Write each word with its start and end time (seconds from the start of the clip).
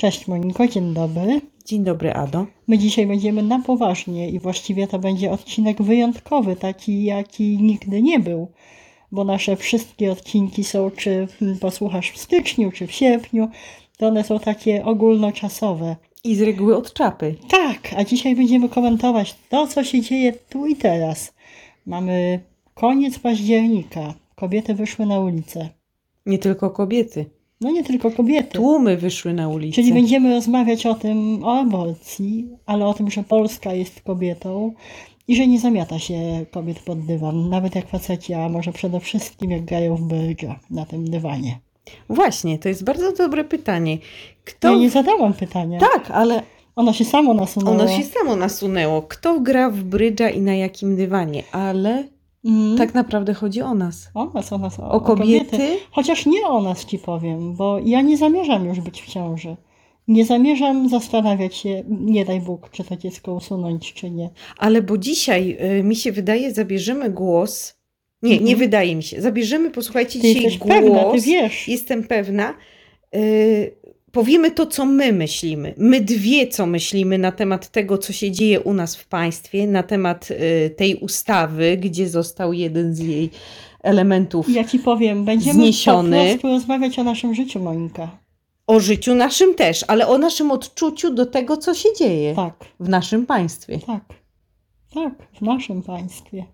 Cześć 0.00 0.28
Moniko, 0.28 0.68
dzień 0.68 0.94
dobry. 0.94 1.40
Dzień 1.64 1.84
dobry, 1.84 2.12
Ado. 2.12 2.46
My 2.66 2.78
dzisiaj 2.78 3.06
będziemy 3.06 3.42
na 3.42 3.58
poważnie 3.58 4.30
i 4.30 4.38
właściwie 4.38 4.86
to 4.86 4.98
będzie 4.98 5.30
odcinek 5.30 5.82
wyjątkowy, 5.82 6.56
taki 6.56 7.04
jaki 7.04 7.58
nigdy 7.58 8.02
nie 8.02 8.20
był, 8.20 8.48
bo 9.12 9.24
nasze 9.24 9.56
wszystkie 9.56 10.12
odcinki 10.12 10.64
są, 10.64 10.90
czy 10.90 11.28
posłuchasz 11.60 12.10
w 12.10 12.18
styczniu, 12.18 12.72
czy 12.72 12.86
w 12.86 12.92
sierpniu, 12.92 13.48
to 13.98 14.06
one 14.06 14.24
są 14.24 14.38
takie 14.38 14.84
ogólnoczasowe. 14.84 15.96
I 16.24 16.36
z 16.36 16.42
reguły 16.42 16.76
od 16.76 16.92
czapy. 16.92 17.34
Tak, 17.48 17.94
a 17.96 18.04
dzisiaj 18.04 18.36
będziemy 18.36 18.68
komentować 18.68 19.36
to, 19.48 19.66
co 19.66 19.84
się 19.84 20.00
dzieje 20.00 20.32
tu 20.32 20.66
i 20.66 20.76
teraz. 20.76 21.34
Mamy 21.86 22.40
koniec 22.74 23.18
października. 23.18 24.14
Kobiety 24.34 24.74
wyszły 24.74 25.06
na 25.06 25.20
ulicę. 25.20 25.68
Nie 26.26 26.38
tylko 26.38 26.70
kobiety. 26.70 27.39
No 27.60 27.70
nie 27.70 27.84
tylko 27.84 28.10
kobiety. 28.10 28.58
Tłumy 28.58 28.96
wyszły 28.96 29.34
na 29.34 29.48
ulicę. 29.48 29.74
Czyli 29.74 29.92
będziemy 29.92 30.34
rozmawiać 30.34 30.86
o 30.86 30.94
tym, 30.94 31.44
o 31.44 31.58
aborcji, 31.60 32.48
ale 32.66 32.86
o 32.86 32.94
tym, 32.94 33.10
że 33.10 33.22
Polska 33.22 33.72
jest 33.72 34.00
kobietą 34.00 34.72
i 35.28 35.36
że 35.36 35.46
nie 35.46 35.60
zamiata 35.60 35.98
się 35.98 36.46
kobiet 36.50 36.80
pod 36.80 37.06
dywan, 37.06 37.48
nawet 37.48 37.74
jak 37.74 37.88
faceci, 37.88 38.34
a 38.34 38.48
może 38.48 38.72
przede 38.72 39.00
wszystkim 39.00 39.50
jak 39.50 39.64
grają 39.64 39.96
w 39.96 40.02
brydża 40.02 40.60
na 40.70 40.86
tym 40.86 41.10
dywanie. 41.10 41.58
Właśnie, 42.08 42.58
to 42.58 42.68
jest 42.68 42.84
bardzo 42.84 43.12
dobre 43.12 43.44
pytanie. 43.44 43.98
Kto... 44.44 44.70
Ja 44.72 44.78
nie 44.78 44.90
zadałam 44.90 45.32
pytania. 45.32 45.80
Tak, 45.80 46.10
ale 46.10 46.42
Ono 46.76 46.92
się 46.92 47.04
samo 47.04 47.34
nasunęło. 47.34 47.76
ono 47.76 47.88
się 47.88 48.04
samo 48.04 48.36
nasunęło. 48.36 49.02
Kto 49.02 49.40
gra 49.40 49.70
w 49.70 49.82
brydża 49.82 50.30
i 50.30 50.40
na 50.40 50.54
jakim 50.54 50.96
dywanie? 50.96 51.42
Ale 51.52 52.04
Mm. 52.44 52.78
tak 52.78 52.94
naprawdę 52.94 53.34
chodzi 53.34 53.62
o 53.62 53.74
nas. 53.74 54.10
O 54.14 54.24
nas, 54.34 54.52
o 54.52 54.58
nas, 54.58 54.80
o, 54.80 54.90
O 54.90 55.00
kobiety? 55.00 55.76
Chociaż 55.90 56.26
nie 56.26 56.46
o 56.46 56.62
nas 56.62 56.84
ci 56.86 56.98
powiem, 56.98 57.54
bo 57.56 57.78
ja 57.84 58.00
nie 58.00 58.16
zamierzam 58.16 58.64
już 58.66 58.80
być 58.80 59.02
w 59.02 59.06
ciąży. 59.06 59.56
Nie 60.08 60.24
zamierzam 60.24 60.88
zastanawiać 60.88 61.54
się, 61.54 61.82
nie 61.88 62.24
daj 62.24 62.40
Bóg, 62.40 62.70
czy 62.70 62.84
to 62.84 62.96
dziecko 62.96 63.34
usunąć, 63.34 63.92
czy 63.94 64.10
nie. 64.10 64.30
Ale 64.58 64.82
bo 64.82 64.98
dzisiaj 64.98 65.58
y, 65.80 65.82
mi 65.82 65.96
się 65.96 66.12
wydaje, 66.12 66.52
zabierzemy 66.54 67.10
głos. 67.10 67.76
Nie, 68.22 68.30
nie 68.30 68.38
Mhm. 68.40 68.58
wydaje 68.58 68.96
mi 68.96 69.02
się. 69.02 69.20
Zabierzemy, 69.22 69.70
posłuchajcie, 69.70 70.20
Ty 70.20 70.34
dzisiaj 70.34 70.58
głos. 70.58 70.68
pewna, 70.74 71.04
ty 71.04 71.20
wiesz. 71.20 71.68
Jestem 71.68 72.04
pewna. 72.04 72.54
Y, 73.14 73.76
powiemy 74.12 74.50
to, 74.50 74.66
co 74.66 74.86
my 74.86 75.12
myślimy. 75.12 75.74
My 75.76 76.00
dwie, 76.00 76.46
co 76.46 76.66
myślimy 76.66 77.18
na 77.18 77.32
temat 77.32 77.68
tego, 77.68 77.98
co 77.98 78.12
się 78.12 78.30
dzieje 78.30 78.60
u 78.60 78.74
nas 78.74 78.96
w 78.96 79.06
państwie, 79.06 79.66
na 79.66 79.82
temat 79.82 80.28
y, 80.30 80.70
tej 80.76 80.94
ustawy, 80.94 81.76
gdzie 81.76 82.08
został 82.08 82.52
jeden 82.52 82.94
z 82.94 82.98
jej 82.98 83.30
elementów 83.82 84.48
Ja 84.48 84.64
ci 84.64 84.78
powiem, 84.78 85.24
będziemy 85.24 85.54
Zniesiony. 85.54 86.16
po 86.18 86.24
prostu 86.30 86.48
rozmawiać 86.48 86.98
o 86.98 87.04
naszym 87.04 87.34
życiu, 87.34 87.60
Monika. 87.60 88.08
o 88.66 88.80
życiu 88.80 89.14
naszym 89.14 89.54
też, 89.54 89.84
ale 89.88 90.08
o 90.08 90.18
naszym 90.18 90.50
odczuciu 90.50 91.14
do 91.14 91.26
tego, 91.26 91.56
co 91.56 91.74
się 91.74 91.88
dzieje 91.98 92.34
Tak, 92.34 92.54
w 92.80 92.88
naszym 92.88 93.26
państwie. 93.26 93.78
tak. 93.86 94.02
Tak, 94.94 95.12
w 95.38 95.42
naszym 95.42 95.82
państwie. 95.82 96.44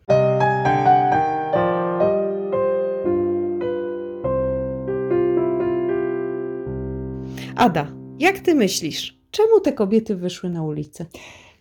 Ada, 7.57 7.87
jak 8.19 8.39
ty 8.39 8.55
myślisz, 8.55 9.19
czemu 9.31 9.61
te 9.61 9.73
kobiety 9.73 10.17
wyszły 10.17 10.51
na 10.51 10.63
ulicę? 10.63 11.07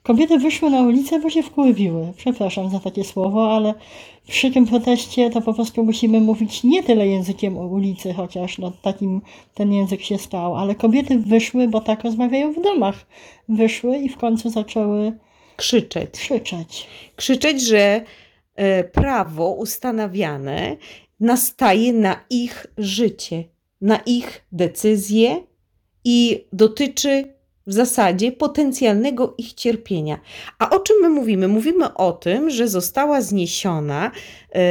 Kobiety 0.04 0.40
wyszły 0.40 0.70
na 0.70 0.82
ulicę, 0.82 1.20
bo 1.20 1.30
się 1.30 1.44
wkurwiły. 1.44 2.14
Przepraszam 2.18 2.70
za 2.70 2.80
takie 2.80 3.04
słowo, 3.04 3.56
ale 3.56 3.74
przy 4.28 4.52
tym 4.52 4.66
proteście 4.66 5.30
to 5.30 5.42
po 5.42 5.54
prostu 5.54 5.84
musimy 5.84 6.20
mówić 6.20 6.64
nie 6.64 6.84
tyle 6.84 7.08
językiem 7.08 7.58
o 7.58 7.68
ulicy, 7.68 8.14
chociaż 8.14 8.58
no, 8.58 8.72
takim 8.82 9.22
ten 9.54 9.74
język 9.74 10.02
się 10.02 10.18
stał, 10.18 10.56
ale 10.56 10.76
kobiety 10.76 11.20
wyszły, 11.20 11.68
bo 11.68 11.82
tak 11.82 12.04
rozmawiają 12.04 12.54
w 12.54 12.62
domach. 12.62 13.06
Wyszły 13.50 13.98
i 13.98 14.10
w 14.10 14.18
końcu 14.18 14.50
zaczęły 14.50 15.18
Krzyczeć. 15.56 16.10
krzyczeć. 16.12 16.88
krzyczeć, 17.16 17.62
że 17.62 18.02
e, 18.56 18.84
prawo 18.84 19.50
ustanawiane 19.50 20.78
nastaje 21.20 21.94
na 21.94 22.20
ich 22.30 22.68
życie, 22.78 23.44
na 23.82 23.98
ich 23.98 24.46
decyzje 24.52 25.44
i 26.06 26.46
dotyczy 26.54 27.36
w 27.68 27.74
zasadzie 27.74 28.32
potencjalnego 28.32 29.34
ich 29.38 29.54
cierpienia. 29.54 30.20
A 30.60 30.70
o 30.70 30.80
czym 30.80 30.96
my 31.02 31.10
mówimy? 31.10 31.48
Mówimy 31.48 31.94
o 31.94 32.12
tym, 32.12 32.50
że 32.50 32.68
została 32.68 33.22
zniesiona 33.22 34.12
e, 34.56 34.62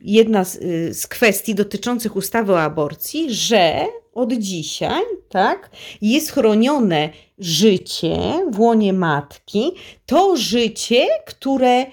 jedna 0.00 0.44
z, 0.44 0.56
e, 0.56 0.94
z 0.94 1.06
kwestii 1.06 1.54
dotyczących 1.54 2.16
ustawy 2.16 2.52
o 2.52 2.60
aborcji, 2.60 3.34
że 3.34 3.86
od 4.14 4.32
dzisiaj, 4.32 5.02
tak, 5.28 5.70
jest 6.02 6.30
chronione 6.30 7.10
życie 7.38 8.16
w 8.50 8.60
łonie 8.60 8.92
matki, 8.92 9.72
to 10.06 10.36
życie, 10.36 11.06
które 11.26 11.86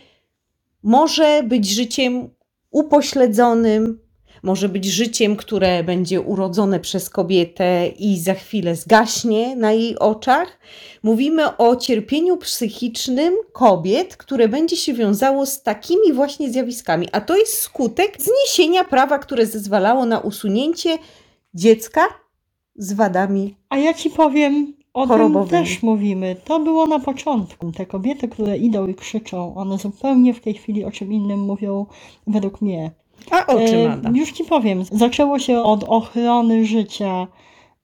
może 0.84 1.44
być 1.44 1.70
życiem 1.70 2.30
upośledzonym, 2.72 4.00
może 4.44 4.70
być 4.70 4.86
życiem, 4.86 5.36
które 5.36 5.84
będzie 5.84 6.22
urodzone 6.22 6.80
przez 6.80 7.10
kobietę 7.10 7.88
i 7.88 8.20
za 8.20 8.34
chwilę 8.34 8.76
zgaśnie 8.76 9.56
na 9.56 9.72
jej 9.72 10.00
oczach. 10.00 10.60
Mówimy 11.04 11.58
o 11.58 11.76
cierpieniu 11.76 12.38
psychicznym 12.38 13.34
kobiet, 13.54 14.18
które 14.18 14.48
będzie 14.48 14.78
się 14.78 14.94
wiązało 14.94 15.46
z 15.46 15.64
takimi 15.64 16.14
właśnie 16.14 16.52
zjawiskami, 16.52 17.08
a 17.12 17.22
to 17.22 17.38
jest 17.38 17.62
skutek 17.62 18.18
zniesienia 18.22 18.84
prawa, 18.84 19.20
które 19.20 19.46
zezwalało 19.46 20.06
na 20.06 20.20
usunięcie 20.20 20.98
dziecka 21.54 22.02
z 22.76 22.94
wadami 22.94 23.56
A 23.70 23.78
ja 23.78 23.94
ci 23.94 24.10
powiem, 24.10 24.74
o 24.94 25.08
tym 25.08 25.48
też 25.48 25.84
mówimy. 25.84 26.36
To 26.46 26.60
było 26.60 26.86
na 26.86 27.00
początku. 27.00 27.72
Te 27.72 27.86
kobiety, 27.86 28.28
które 28.28 28.58
idą 28.58 28.88
i 28.88 28.96
krzyczą, 28.96 29.56
one 29.56 29.78
zupełnie 29.78 30.34
w 30.34 30.40
tej 30.40 30.54
chwili 30.54 30.86
o 30.86 30.92
czym 30.92 31.14
innym 31.14 31.40
mówią 31.40 31.86
według 32.28 32.62
mnie. 32.62 32.92
A 33.32 33.46
o 33.46 33.68
czym 33.68 33.80
E, 33.80 33.92
Ada? 33.94 34.10
Już 34.14 34.32
ci 34.32 34.44
powiem. 34.44 34.84
Zaczęło 34.92 35.40
się 35.40 35.64
od 35.64 35.84
ochrony 35.84 36.66
życia, 36.66 37.28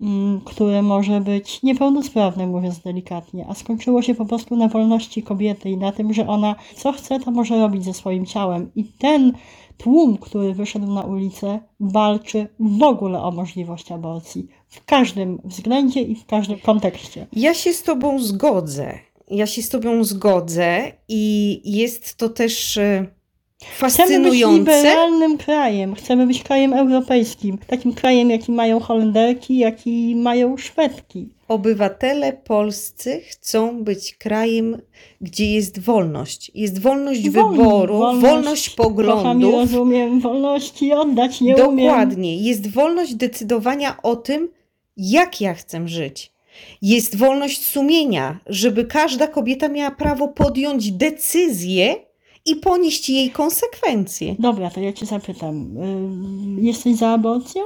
mm, 0.02 0.42
które 0.46 0.82
może 0.82 1.22
być 1.22 1.64
niepełnosprawne, 1.64 2.48
mówiąc 2.48 2.80
delikatnie, 2.80 3.46
a 3.50 3.54
skończyło 3.54 4.02
się 4.02 4.16
po 4.16 4.26
prostu 4.26 4.56
na 4.56 4.68
wolności 4.68 5.24
kobiety 5.24 5.70
i 5.70 5.78
na 5.78 5.92
tym, 5.92 6.14
że 6.14 6.28
ona 6.28 6.56
co 6.76 6.92
chce, 6.92 7.20
to 7.20 7.32
może 7.32 7.58
robić 7.58 7.84
ze 7.84 7.94
swoim 7.94 8.26
ciałem. 8.26 8.72
I 8.76 8.84
ten 8.84 9.34
tłum, 9.78 10.18
który 10.18 10.54
wyszedł 10.54 10.94
na 10.94 11.02
ulicę, 11.02 11.60
walczy 11.80 12.48
w 12.60 12.84
ogóle 12.84 13.22
o 13.22 13.32
możliwość 13.32 13.92
aborcji. 13.92 14.48
W 14.68 14.86
każdym 14.86 15.42
względzie 15.44 16.02
i 16.02 16.16
w 16.16 16.26
każdym 16.26 16.60
kontekście. 16.60 17.28
Ja 17.34 17.54
się 17.54 17.74
z 17.74 17.84
Tobą 17.84 18.20
zgodzę. 18.20 19.00
Ja 19.32 19.48
się 19.48 19.62
z 19.62 19.70
Tobą 19.70 20.04
zgodzę 20.04 20.92
i 21.10 21.62
jest 21.66 22.16
to 22.18 22.30
też 22.30 22.80
e, 23.63 23.90
Chcemy 23.90 24.07
być 24.07 24.41
fascynujące. 24.41 24.78
liberalnym 24.78 25.38
krajem, 25.38 25.96
chcemy 25.96 26.28
być 26.28 26.44
krajem 26.44 26.74
europejskim, 26.74 27.57
takim 27.68 27.94
krajem, 27.94 28.29
jaki 28.29 28.51
mają 28.51 28.79
Holenderki, 28.79 29.57
jaki 29.57 30.16
mają 30.16 30.57
Szwedki. 30.57 31.29
Obywatele 31.47 32.34
polscy 32.34 33.22
chcą 33.29 33.84
być 33.84 34.16
krajem, 34.16 34.81
gdzie 35.22 35.52
jest 35.53 35.79
wolność. 35.79 36.52
Jest 36.56 36.81
wolność 36.81 37.29
Wolni, 37.29 37.57
wyboru, 37.57 37.97
wolność, 37.97 38.22
wolność, 38.31 38.69
poglądów. 38.69 39.53
rozumiem, 39.53 40.19
wolności 40.19 40.94
oddać 40.94 41.41
nie 41.41 41.56
umiem. 41.57 41.88
Dokładnie. 41.88 42.38
Jest 42.38 42.68
wolność 42.72 43.16
decydowania 43.16 43.97
o 44.03 44.16
tym, 44.16 44.50
jak 44.97 45.41
ja 45.41 45.53
chcę 45.53 45.88
żyć. 45.88 46.31
Jest 46.81 47.16
wolność 47.18 47.66
sumienia, 47.66 48.40
żeby 48.47 48.85
każda 48.85 49.28
kobieta 49.28 49.68
miała 49.68 49.91
prawo 49.91 50.28
podjąć 50.28 50.91
decyzję 50.91 51.96
i 52.46 52.56
ponieść 52.56 53.09
jej 53.09 53.30
konsekwencje. 53.30 54.36
Dobra, 54.40 54.70
to 54.70 54.80
ja 54.80 54.94
cię 54.94 55.06
zapytam. 55.06 55.78
Ym, 55.78 56.58
jesteś 56.62 56.96
za 56.96 57.09
aborcją? 57.09 57.62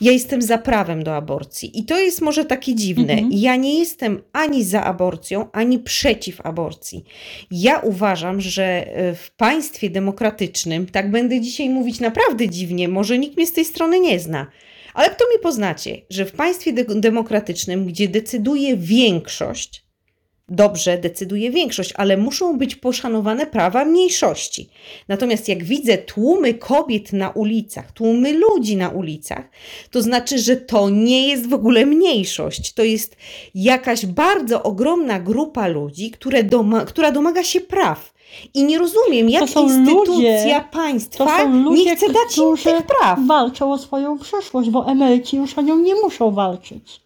Ja 0.00 0.12
jestem 0.12 0.42
za 0.42 0.58
prawem 0.58 1.04
do 1.04 1.16
aborcji. 1.16 1.78
I 1.78 1.84
to 1.84 1.98
jest 1.98 2.20
może 2.20 2.44
takie 2.44 2.74
dziwne. 2.74 3.12
Mhm. 3.12 3.30
Ja 3.32 3.56
nie 3.56 3.78
jestem 3.78 4.22
ani 4.32 4.64
za 4.64 4.84
aborcją, 4.84 5.50
ani 5.52 5.78
przeciw 5.78 6.40
aborcji. 6.40 7.04
Ja 7.50 7.78
uważam, 7.78 8.40
że 8.40 8.64
e, 8.64 9.14
w 9.14 9.30
państwie 9.30 9.90
demokratycznym, 9.90 10.86
tak 10.86 11.10
będę 11.10 11.40
dzisiaj 11.40 11.68
mówić 11.70 12.00
naprawdę 12.00 12.48
dziwnie, 12.48 12.88
może 12.88 13.18
nikt 13.18 13.36
mnie 13.36 13.46
z 13.46 13.52
tej 13.52 13.64
strony 13.64 14.00
nie 14.00 14.20
zna, 14.20 14.46
ale 14.94 15.10
kto 15.10 15.24
mnie 15.26 15.38
poznacie, 15.38 16.02
że 16.10 16.24
w 16.24 16.32
państwie 16.32 16.72
de- 16.72 17.00
demokratycznym, 17.00 17.86
gdzie 17.86 18.08
decyduje 18.08 18.76
większość, 18.76 19.84
dobrze 20.50 20.98
decyduje 20.98 21.50
większość, 21.50 21.92
ale 21.96 22.16
muszą 22.16 22.58
być 22.58 22.76
poszanowane 22.76 23.46
prawa 23.46 23.84
mniejszości. 23.84 24.68
Natomiast 25.08 25.48
jak 25.48 25.64
widzę 25.64 25.98
tłumy 25.98 26.54
kobiet 26.54 27.12
na 27.12 27.30
ulicach, 27.30 27.92
tłumy 27.92 28.32
ludzi 28.32 28.76
na 28.76 28.88
ulicach, 28.88 29.44
to 29.90 30.02
znaczy, 30.02 30.38
że 30.38 30.56
to 30.56 30.90
nie 30.90 31.28
jest 31.28 31.48
w 31.48 31.54
ogóle 31.54 31.86
mniejszość. 31.86 32.72
To 32.72 32.82
jest 32.84 33.16
jakaś 33.54 34.06
bardzo 34.06 34.62
ogromna 34.62 35.20
grupa 35.20 35.66
ludzi, 35.66 36.10
które 36.10 36.44
doma, 36.44 36.84
która 36.84 37.12
domaga 37.12 37.42
się 37.44 37.60
praw. 37.60 38.12
I 38.54 38.64
nie 38.64 38.78
rozumiem, 38.78 39.30
jak 39.30 39.42
instytucja 39.42 40.04
ludzie- 40.04 40.64
państwa 40.72 41.42
ludzie, 41.44 41.84
nie 41.84 41.96
chce 41.96 42.06
dać 42.06 42.38
im 42.38 42.56
tych 42.56 42.86
praw. 42.86 43.18
walczą 43.26 43.72
o 43.72 43.78
swoją 43.78 44.18
przyszłość, 44.18 44.70
bo 44.70 44.86
emeryci 44.86 45.36
już 45.36 45.58
o 45.58 45.62
nią 45.62 45.78
nie 45.78 45.94
muszą 45.94 46.30
walczyć. 46.30 47.00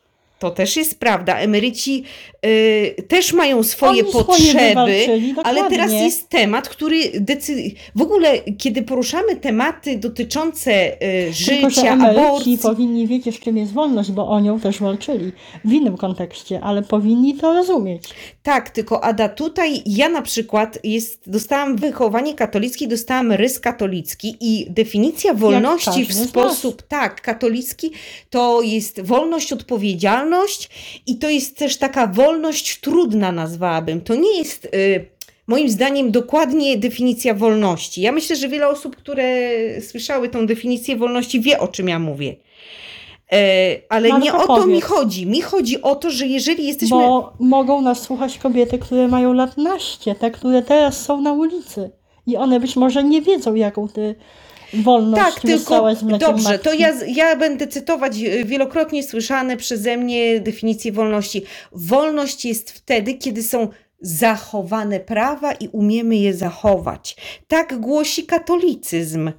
To 0.45 0.51
też 0.51 0.77
jest 0.77 0.99
prawda. 0.99 1.39
Emeryci 1.39 2.05
y, 2.47 2.95
też 3.09 3.33
mają 3.33 3.63
swoje 3.63 4.03
Oni 4.03 4.13
potrzeby, 4.13 4.69
wywalczyli, 4.69 5.35
ale 5.45 5.71
teraz 5.71 5.93
jest 5.93 6.29
temat, 6.29 6.69
który 6.69 6.97
decy... 7.21 7.71
w 7.95 8.03
ogóle, 8.03 8.39
kiedy 8.59 8.83
poruszamy 8.83 9.37
tematy 9.37 9.99
dotyczące 9.99 10.93
y, 10.93 10.99
Tylko, 11.47 11.71
życia, 11.71 11.93
emeryci 11.93 12.21
aborcji, 12.21 12.59
powinni 12.59 13.07
wiedzieć, 13.07 13.41
czym 13.41 13.57
jest 13.57 13.73
wolność, 13.73 14.11
bo 14.11 14.29
o 14.29 14.41
nią 14.41 14.61
też 14.61 14.81
walczyli 14.81 15.33
w 15.65 15.73
innym 15.73 15.97
kontekście, 15.97 16.61
ale 16.61 16.83
powinni 16.83 17.35
to 17.35 17.55
rozumieć. 17.55 18.03
Tak, 18.43 18.71
tylko 18.71 19.05
Ada, 19.05 19.29
tutaj 19.29 19.83
ja 19.87 20.09
na 20.09 20.23
przykład 20.23 20.79
jest, 20.85 21.31
dostałam 21.31 21.77
wychowanie 21.77 22.35
katolickie, 22.35 22.89
dostałam 22.89 23.33
rys 23.33 23.61
katolicki 23.61 24.37
i 24.41 24.67
definicja 24.71 25.35
wolności 25.35 26.05
w 26.05 26.15
sposób, 26.15 26.83
tak, 26.83 27.21
katolicki 27.21 27.91
to 28.31 28.63
jest 28.63 29.01
wolność, 29.03 29.53
odpowiedzialność 29.53 30.34
i 31.07 31.19
to 31.19 31.29
jest 31.29 31.59
też 31.59 31.77
taka 31.77 32.07
wolność 32.07 32.81
trudna 32.81 33.33
nazwałabym. 33.33 34.01
To 34.01 34.15
nie 34.15 34.39
jest... 34.39 34.65
Y, 34.65 35.15
Moim 35.47 35.69
zdaniem 35.69 36.11
dokładnie 36.11 36.79
definicja 36.79 37.35
wolności. 37.35 38.01
Ja 38.01 38.13
myślę, 38.13 38.37
że 38.37 38.49
wiele 38.49 38.69
osób, 38.69 38.97
które 38.97 39.49
słyszały 39.81 40.29
tą 40.29 40.47
definicję 40.47 40.97
wolności, 40.97 41.41
wie 41.41 41.59
o 41.61 41.69
czym 41.69 41.89
ja 41.89 41.99
mówię. 41.99 42.37
E, 43.33 43.77
ale 43.89 44.13
nie 44.13 44.35
o 44.35 44.47
to 44.47 44.57
mi 44.57 44.63
powiedz. 44.63 44.85
chodzi. 44.85 45.27
Mi 45.27 45.43
chodzi 45.43 45.83
o 45.83 45.95
to, 45.95 46.11
że 46.11 46.27
jeżeli 46.27 46.67
jesteśmy. 46.67 46.97
Bo 46.97 47.33
mogą 47.39 47.83
nas 47.83 48.03
słuchać 48.03 48.39
kobiety, 48.39 48.79
które 48.79 49.09
mają 49.09 49.33
lat 49.33 49.57
naście, 49.57 50.15
te, 50.15 50.31
które 50.31 50.63
teraz 50.63 51.03
są 51.05 51.21
na 51.21 51.33
ulicy. 51.33 51.91
I 52.27 52.37
one 52.37 52.61
być 52.61 52.77
może 52.77 53.05
nie 53.05 53.23
wiedzą, 53.23 53.55
jaką 53.55 53.89
ty 53.89 54.15
wolność 54.83 55.25
Tak, 55.25 55.41
tylko 55.41 55.59
wyssałeś 55.59 55.99
z 55.99 56.03
mlekiem 56.03 56.29
dobrze, 56.29 56.49
matki. 56.49 56.65
to 56.65 56.73
ja, 56.73 56.93
ja 57.07 57.37
będę 57.37 57.67
cytować 57.67 58.19
e, 58.19 58.45
wielokrotnie 58.45 59.03
słyszane 59.03 59.57
przeze 59.57 59.97
mnie 59.97 60.41
definicję 60.41 60.93
wolności. 60.93 61.43
Wolność 61.73 62.45
jest 62.45 62.71
wtedy, 62.71 63.15
kiedy 63.15 63.43
są 63.43 63.69
zachowane 64.01 65.01
prawa 65.01 65.53
i 65.53 65.69
umiemy 65.69 66.17
je 66.17 66.35
zachować. 66.35 67.17
Tak 67.49 67.81
głosi 67.81 68.27
katolicyzm. 68.27 69.33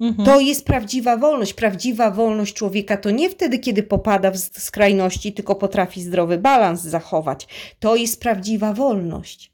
Mhm. 0.00 0.26
To 0.26 0.40
jest 0.40 0.64
prawdziwa 0.64 1.16
wolność. 1.16 1.54
Prawdziwa 1.54 2.10
wolność 2.10 2.54
człowieka 2.54 2.96
to 2.96 3.10
nie 3.10 3.30
wtedy, 3.30 3.58
kiedy 3.58 3.82
popada 3.82 4.30
w 4.30 4.38
skrajności, 4.38 5.32
tylko 5.32 5.54
potrafi 5.54 6.02
zdrowy 6.02 6.38
balans 6.38 6.82
zachować. 6.82 7.48
To 7.78 7.96
jest 7.96 8.20
prawdziwa 8.20 8.72
wolność. 8.72 9.52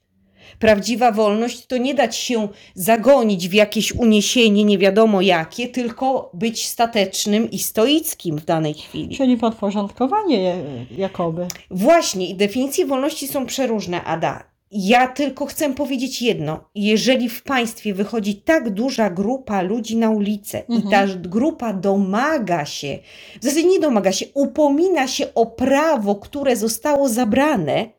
Prawdziwa 0.59 1.11
wolność 1.11 1.65
to 1.65 1.77
nie 1.77 1.93
dać 1.93 2.15
się 2.15 2.47
zagonić 2.75 3.49
w 3.49 3.53
jakieś 3.53 3.91
uniesienie, 3.91 4.63
nie 4.63 4.77
wiadomo 4.77 5.21
jakie, 5.21 5.67
tylko 5.67 6.31
być 6.33 6.67
statecznym 6.67 7.51
i 7.51 7.59
stoickim 7.59 8.37
w 8.37 8.45
danej 8.45 8.73
chwili. 8.73 9.17
Czyli 9.17 9.37
podporządkowanie 9.37 10.41
je- 10.41 10.85
jakoby. 10.97 11.47
Właśnie, 11.71 12.29
i 12.29 12.35
definicje 12.35 12.85
wolności 12.85 13.27
są 13.27 13.45
przeróżne, 13.45 14.03
Ada. 14.03 14.43
Ja 14.71 15.07
tylko 15.07 15.45
chcę 15.45 15.73
powiedzieć 15.73 16.21
jedno. 16.21 16.59
Jeżeli 16.75 17.29
w 17.29 17.43
państwie 17.43 17.93
wychodzi 17.93 18.35
tak 18.35 18.69
duża 18.69 19.09
grupa 19.09 19.61
ludzi 19.61 19.97
na 19.97 20.09
ulicę 20.09 20.59
i 20.69 20.81
ta 20.91 21.01
Mhm. 21.03 21.21
grupa 21.21 21.73
domaga 21.73 22.65
się, 22.65 22.99
w 23.41 23.43
zasadzie 23.43 23.63
nie 23.67 23.79
domaga 23.79 24.11
się, 24.11 24.25
upomina 24.33 25.07
się 25.07 25.33
o 25.33 25.45
prawo, 25.45 26.15
które 26.15 26.55
zostało 26.55 27.09
zabrane, 27.09 27.89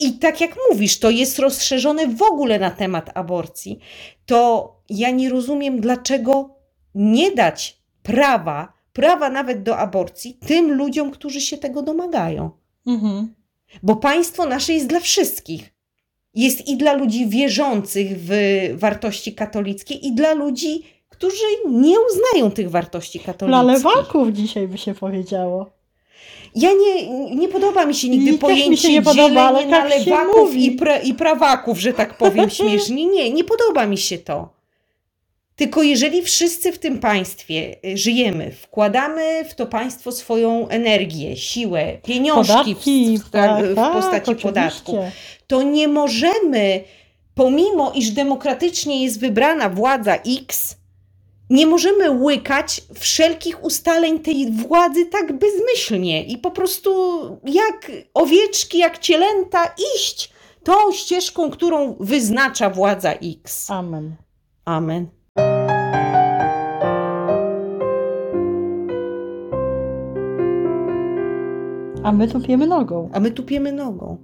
i 0.00 0.12
tak 0.18 0.40
jak 0.40 0.56
mówisz, 0.70 0.98
to 0.98 1.10
jest 1.10 1.38
rozszerzone 1.38 2.08
w 2.08 2.22
ogóle 2.22 2.58
na 2.58 2.70
temat 2.70 3.10
aborcji, 3.14 3.78
to 4.26 4.70
ja 4.90 5.10
nie 5.10 5.30
rozumiem, 5.30 5.80
dlaczego 5.80 6.54
nie 6.94 7.30
dać 7.30 7.78
prawa, 8.02 8.72
prawa 8.92 9.30
nawet 9.30 9.62
do 9.62 9.78
aborcji 9.78 10.38
tym 10.46 10.72
ludziom, 10.72 11.10
którzy 11.10 11.40
się 11.40 11.58
tego 11.58 11.82
domagają. 11.82 12.50
Mhm. 12.86 13.34
Bo 13.82 13.96
państwo 13.96 14.46
nasze 14.46 14.72
jest 14.72 14.86
dla 14.86 15.00
wszystkich. 15.00 15.74
Jest 16.34 16.68
i 16.68 16.76
dla 16.76 16.92
ludzi 16.92 17.26
wierzących 17.28 18.08
w 18.18 18.30
wartości 18.74 19.34
katolickie, 19.34 19.94
i 19.94 20.14
dla 20.14 20.32
ludzi, 20.32 20.82
którzy 21.08 21.44
nie 21.68 21.96
uznają 22.00 22.50
tych 22.50 22.70
wartości 22.70 23.18
Dla 23.18 23.26
katolickich. 23.26 23.84
lewaków 23.84 24.28
dzisiaj 24.28 24.68
by 24.68 24.78
się 24.78 24.94
powiedziało. 24.94 25.70
Ja 26.54 26.70
nie, 26.72 27.10
nie 27.36 27.48
podoba 27.48 27.86
mi 27.86 27.94
się 27.94 28.08
nigdy 28.08 28.24
I 28.24 28.32
mi 28.32 28.38
się 28.38 28.40
pojęcie 28.40 28.92
nie 28.92 29.02
podoba, 29.02 29.42
ale 29.42 29.66
na 29.66 29.82
tak 29.82 29.90
lewaków 29.90 30.54
i, 30.54 30.70
pra, 30.70 30.98
i 30.98 31.14
prawaków, 31.14 31.78
że 31.78 31.92
tak 31.92 32.16
powiem 32.16 32.50
śmiesznie. 32.60 33.06
Nie, 33.06 33.30
nie 33.30 33.44
podoba 33.44 33.86
mi 33.86 33.98
się 33.98 34.18
to. 34.18 34.54
Tylko 35.56 35.82
jeżeli 35.82 36.22
wszyscy 36.22 36.72
w 36.72 36.78
tym 36.78 36.98
państwie 36.98 37.76
y, 37.84 37.96
żyjemy, 37.96 38.52
wkładamy 38.52 39.44
w 39.44 39.54
to 39.54 39.66
państwo 39.66 40.12
swoją 40.12 40.68
energię, 40.68 41.36
siłę, 41.36 41.98
pieniążki 42.04 42.54
Podatki, 42.54 43.18
w, 43.18 43.24
w, 43.24 43.30
tak, 43.30 43.64
w 43.64 43.74
tak, 43.74 43.92
postaci 43.92 44.30
oczywiście. 44.30 44.48
podatku, 44.48 44.98
to 45.46 45.62
nie 45.62 45.88
możemy, 45.88 46.84
pomimo 47.34 47.92
iż 47.94 48.10
demokratycznie 48.10 49.04
jest 49.04 49.20
wybrana 49.20 49.68
władza 49.68 50.14
X, 50.14 50.76
nie 51.50 51.66
możemy 51.66 52.10
łykać 52.10 52.82
wszelkich 52.94 53.64
ustaleń 53.64 54.20
tej 54.20 54.52
władzy 54.52 55.06
tak 55.06 55.32
bezmyślnie 55.38 56.24
i 56.24 56.38
po 56.38 56.50
prostu 56.50 56.90
jak 57.44 57.90
owieczki, 58.14 58.78
jak 58.78 58.98
cielęta 58.98 59.74
iść 59.96 60.32
tą 60.64 60.92
ścieżką, 60.92 61.50
którą 61.50 61.96
wyznacza 62.00 62.70
władza 62.70 63.12
X. 63.12 63.70
Amen. 63.70 64.14
Amen. 64.64 65.06
A 72.02 72.12
my 72.12 72.28
tupiemy 72.28 72.66
nogą. 72.66 73.10
A 73.12 73.20
my 73.20 73.30
tupiemy 73.30 73.72
nogą. 73.72 74.16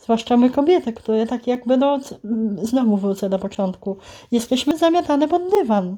Zwłaszcza 0.00 0.36
my 0.36 0.50
kobiety, 0.50 0.92
które 0.92 1.26
tak 1.26 1.46
jakby, 1.46 1.76
no, 1.76 2.00
c- 2.00 2.16
m, 2.24 2.56
znowu 2.62 2.96
wrócę 2.96 3.28
do 3.28 3.38
początku, 3.38 3.96
jesteśmy 4.32 4.78
zamiatane 4.78 5.28
pod 5.28 5.42
dywan. 5.50 5.96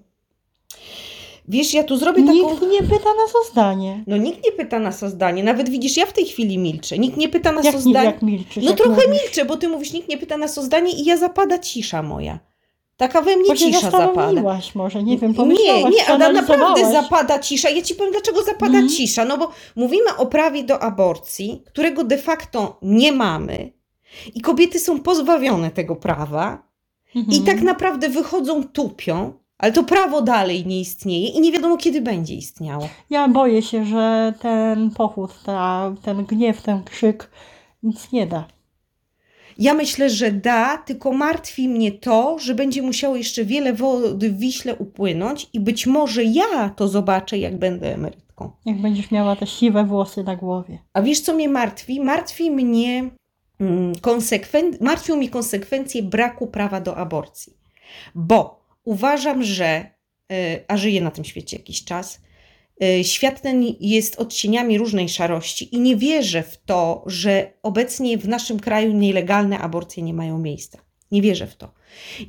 Wiesz, 1.49 1.75
ja 1.75 1.85
tu 1.85 1.97
zrobię 1.97 2.23
taką... 2.23 2.33
Nikt 2.35 2.63
nie 2.63 2.79
pyta 2.83 3.15
nas 3.15 3.35
o 3.43 3.51
zdanie. 3.53 4.05
No 4.07 4.17
nikt 4.17 4.45
nie 4.45 4.53
pyta 4.53 4.79
nas 4.79 5.03
o 5.03 5.09
zdanie. 5.09 5.43
Nawet 5.45 5.69
widzisz, 5.69 5.97
ja 5.97 6.07
w 6.07 6.13
tej 6.13 6.25
chwili 6.27 6.59
milczę. 6.59 6.99
Nikt 6.99 7.17
nie 7.17 7.29
pyta 7.29 7.53
nas 7.53 7.65
Jak, 7.65 7.75
o 7.75 7.79
nie, 7.79 7.83
zdanie. 7.91 8.07
jak 8.07 8.23
milczysz? 8.23 8.65
No 8.65 8.71
jak 8.71 8.79
trochę 8.81 9.03
mówisz? 9.07 9.23
milczę, 9.23 9.45
bo 9.45 9.57
ty 9.57 9.69
mówisz, 9.69 9.93
nikt 9.93 10.09
nie 10.09 10.19
pyta 10.19 10.37
nas 10.37 10.59
o 10.59 10.63
zdanie 10.63 10.93
i 10.93 11.05
ja 11.05 11.17
zapada 11.17 11.59
cisza 11.59 12.03
moja. 12.03 12.39
Taka 12.97 13.23
we 13.23 13.37
mnie 13.37 13.49
Bo 13.49 13.57
cisza 13.57 13.91
zapada. 13.91 14.43
może, 14.75 15.03
nie 15.03 15.19
wiem, 15.19 15.35
Nie, 15.49 15.85
nie, 15.85 16.07
Ada, 16.07 16.33
naprawdę 16.33 16.93
zapada 16.93 17.39
cisza. 17.39 17.71
Ja 17.71 17.83
ci 17.83 17.95
powiem, 17.95 18.13
dlaczego 18.13 18.43
zapada 18.43 18.67
Mhm. 18.79 18.89
cisza. 18.89 19.25
No 19.25 19.39
bo 19.39 19.51
mówimy 19.77 20.17
o 20.17 20.27
prawie 20.27 20.65
do 20.65 20.83
aborcji, 20.83 21.63
którego 21.67 22.05
de 22.05 22.19
facto 22.19 22.79
nie 22.83 23.13
mamy 23.13 23.73
i 24.35 24.41
kobiety 24.41 24.79
są 24.81 25.01
pozbawione 25.01 25.71
tego 25.71 25.97
prawa 25.97 26.69
Mhm. 27.17 27.39
i 27.39 27.47
tak 27.47 27.61
naprawdę 27.63 28.09
wychodzą 28.09 28.65
tupią, 28.65 29.33
ale 29.59 29.73
to 29.73 29.85
prawo 29.85 30.23
dalej 30.23 30.67
nie 30.67 30.81
istnieje 30.81 31.29
i 31.29 31.41
nie 31.41 31.53
wiadomo, 31.53 31.77
kiedy 31.77 32.01
będzie 32.01 32.35
istniało. 32.35 32.89
Ja 33.11 33.29
boję 33.29 33.63
się, 33.63 33.85
że 33.85 34.33
ten 34.41 34.91
pochód, 34.91 35.31
ta, 35.45 35.95
ten 36.03 36.25
gniew, 36.25 36.63
ten 36.63 36.85
krzyk 36.85 37.31
nic 37.83 38.13
nie 38.13 38.27
da. 38.27 38.45
Ja 39.59 39.75
myślę, 39.75 40.11
że 40.11 40.33
da, 40.33 40.79
tylko 40.79 41.13
martwi 41.13 41.69
mnie 41.69 41.93
to, 41.93 42.39
że 42.39 42.55
będzie 42.55 42.83
musiało 42.83 43.17
jeszcze 43.17 43.45
wiele 43.45 43.73
wody 43.73 44.31
w 44.31 44.39
Wiśle 44.39 44.77
upłynąć 44.77 45.47
i 45.53 45.61
być 45.61 45.87
może 45.87 46.25
ja 46.25 46.71
to 46.77 46.89
zobaczę, 46.89 47.39
jak 47.39 47.59
będę 47.59 47.95
emerytką. 47.95 48.51
Jak 48.67 48.81
będziesz 48.81 49.11
miała 49.11 49.37
te 49.37 49.47
siwe 49.47 49.85
włosy 49.85 50.25
na 50.25 50.37
głowie. 50.37 50.79
A 50.93 51.03
wiesz, 51.03 51.21
co 51.21 51.35
mnie 51.35 51.49
martwi? 51.49 52.01
Martwi 52.01 52.51
mnie 52.51 53.11
mm, 53.61 53.95
konsekwen... 54.01 54.77
martwią 54.81 55.17
mnie 55.17 55.29
konsekwencje 55.29 56.03
braku 56.03 56.47
prawa 56.47 56.81
do 56.81 56.97
aborcji. 56.97 57.53
Bo 58.15 58.58
uważam, 58.89 59.43
że, 59.43 59.91
y, 60.33 60.65
a 60.69 60.77
żyję 60.77 61.01
na 61.01 61.11
tym 61.11 61.25
świecie 61.25 61.57
jakiś 61.57 61.85
czas, 61.85 62.21
y, 62.85 63.05
świat 63.05 63.43
ten 63.43 63.65
jest 63.81 64.17
odcieniami 64.17 64.79
różnej 64.79 65.09
szarości 65.09 65.75
i 65.75 65.81
nie 65.81 65.97
wierzę 65.97 66.43
w 66.43 66.57
to, 66.67 67.03
że 67.07 67.53
obecnie 67.63 68.19
w 68.19 68.29
naszym 68.29 68.61
kraju 68.61 68.93
nielegalne 68.93 69.59
aborcje 69.59 70.03
nie 70.03 70.15
mają 70.15 70.39
miejsca. 70.39 70.79
Nie 71.13 71.23
wierzę 71.23 71.47
w 71.47 71.57
to. 71.57 71.71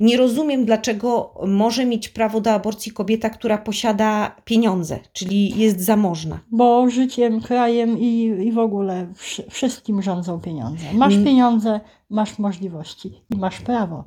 Nie 0.00 0.16
rozumiem, 0.16 0.64
dlaczego 0.64 1.34
może 1.46 1.84
mieć 1.84 2.08
prawo 2.08 2.40
do 2.40 2.50
aborcji 2.52 2.92
kobieta, 2.92 3.30
która 3.30 3.58
posiada 3.58 4.36
pieniądze, 4.44 4.98
czyli 5.12 5.58
jest 5.58 5.80
zamożna. 5.80 6.40
Bo 6.50 6.90
życiem, 6.90 7.40
krajem 7.40 7.98
i, 7.98 8.24
i 8.46 8.52
w 8.52 8.58
ogóle 8.58 9.12
wszy- 9.16 9.44
wszystkim 9.50 10.02
rządzą 10.02 10.40
pieniądze. 10.40 10.84
Masz 10.92 11.12
Mm. 11.12 11.24
pieniądze, 11.24 11.80
masz 12.10 12.38
możliwości 12.38 13.08
i 13.34 13.36
masz 13.36 13.60
prawo. 13.60 14.04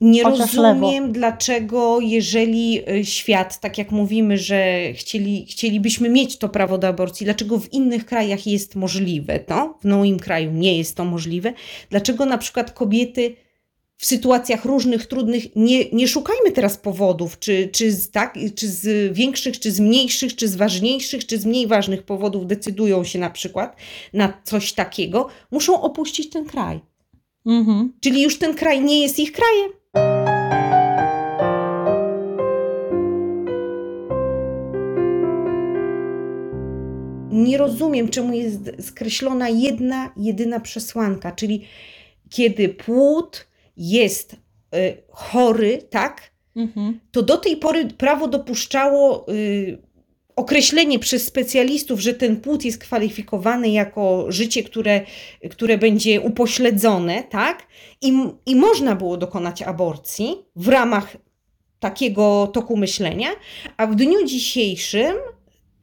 Nie 0.00 0.24
Chociaż 0.24 0.54
rozumiem, 0.54 1.12
dlaczego, 1.12 2.00
jeżeli 2.00 2.90
y, 2.90 3.04
świat, 3.04 3.60
tak 3.60 3.78
jak 3.78 3.90
mówimy, 3.90 4.38
że 4.38 4.92
chcieli, 4.92 5.46
chcielibyśmy 5.46 6.08
mieć 6.08 6.36
to 6.36 6.48
prawo 6.48 6.78
do 6.78 6.88
aborcji, 6.88 7.24
dlaczego 7.24 7.58
w 7.58 7.72
innych 7.72 8.06
krajach 8.06 8.46
jest 8.46 8.74
możliwe 8.74 9.38
to, 9.38 9.78
w 9.80 9.84
moim 9.84 10.18
kraju 10.18 10.50
nie 10.52 10.78
jest 10.78 10.96
to 10.96 11.04
możliwe, 11.04 11.52
dlaczego 11.90 12.26
na 12.26 12.38
przykład 12.38 12.72
kobiety 12.72 13.36
w 13.96 14.06
sytuacjach 14.06 14.64
różnych, 14.64 15.06
trudnych, 15.06 15.56
nie, 15.56 15.90
nie 15.90 16.08
szukajmy 16.08 16.52
teraz 16.52 16.76
powodów, 16.76 17.38
czy, 17.38 17.68
czy, 17.72 17.92
z, 17.92 18.10
tak, 18.10 18.38
czy 18.54 18.68
z 18.68 19.12
większych, 19.16 19.60
czy 19.60 19.72
z 19.72 19.80
mniejszych, 19.80 20.36
czy 20.36 20.48
z 20.48 20.56
ważniejszych, 20.56 21.26
czy 21.26 21.38
z 21.38 21.46
mniej 21.46 21.66
ważnych 21.66 22.02
powodów 22.02 22.46
decydują 22.46 23.04
się 23.04 23.18
na 23.18 23.30
przykład 23.30 23.76
na 24.12 24.40
coś 24.44 24.72
takiego, 24.72 25.28
muszą 25.50 25.82
opuścić 25.82 26.30
ten 26.30 26.44
kraj. 26.44 26.80
Mhm. 27.46 27.92
Czyli 28.00 28.22
już 28.22 28.38
ten 28.38 28.54
kraj 28.54 28.84
nie 28.84 29.00
jest 29.02 29.18
ich 29.18 29.32
krajem. 29.32 29.77
Nie 37.44 37.58
rozumiem, 37.58 38.08
czemu 38.08 38.34
jest 38.34 38.60
skreślona 38.80 39.48
jedna, 39.48 40.12
jedyna 40.16 40.60
przesłanka, 40.60 41.32
czyli 41.32 41.64
kiedy 42.30 42.68
płód 42.68 43.46
jest 43.76 44.32
y, 44.32 45.02
chory, 45.08 45.82
tak, 45.90 46.38
Mhm. 46.56 47.00
to 47.10 47.22
do 47.22 47.36
tej 47.36 47.56
pory 47.56 47.86
prawo 47.86 48.28
dopuszczało 48.28 49.26
y, 49.32 49.78
określenie 50.36 50.98
przez 50.98 51.26
specjalistów, 51.26 52.00
że 52.00 52.14
ten 52.14 52.36
płód 52.36 52.64
jest 52.64 52.78
kwalifikowany 52.78 53.68
jako 53.68 54.26
życie, 54.28 54.62
które, 54.62 55.00
które 55.50 55.78
będzie 55.78 56.20
upośledzone, 56.20 57.22
tak? 57.22 57.66
I, 58.02 58.12
I 58.46 58.56
można 58.56 58.96
było 58.96 59.16
dokonać 59.16 59.62
aborcji 59.62 60.36
w 60.56 60.68
ramach 60.68 61.16
takiego 61.80 62.46
toku 62.52 62.76
myślenia, 62.76 63.28
a 63.76 63.86
w 63.86 63.94
dniu 63.96 64.24
dzisiejszym 64.24 65.16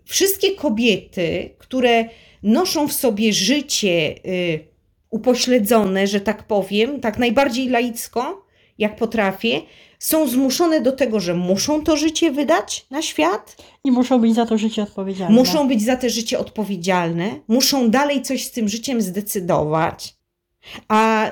wszystkie 0.05 0.55
kobiety, 0.55 1.49
które 1.57 2.09
noszą 2.43 2.87
w 2.87 2.93
sobie 2.93 3.33
życie 3.33 4.15
y, 4.25 4.59
upośledzone, 5.09 6.07
że 6.07 6.21
tak 6.21 6.43
powiem, 6.43 6.99
tak 7.01 7.17
najbardziej 7.17 7.69
laicko, 7.69 8.45
jak 8.77 8.95
potrafię, 8.95 9.61
są 9.99 10.27
zmuszone 10.27 10.81
do 10.81 10.91
tego, 10.91 11.19
że 11.19 11.33
muszą 11.33 11.83
to 11.83 11.97
życie 11.97 12.31
wydać 12.31 12.85
na 12.91 13.01
świat, 13.01 13.57
I 13.83 13.91
muszą 13.91 14.19
być 14.19 14.35
za 14.35 14.45
to 14.45 14.57
życie 14.57 14.83
odpowiedzialne. 14.83 15.35
muszą 15.35 15.67
być 15.67 15.83
za 15.83 15.95
te 15.95 16.09
życie 16.09 16.39
odpowiedzialne, 16.39 17.39
muszą 17.47 17.89
dalej 17.89 18.21
coś 18.21 18.45
z 18.45 18.51
tym 18.51 18.69
życiem 18.69 19.01
zdecydować. 19.01 20.15
A 20.87 21.31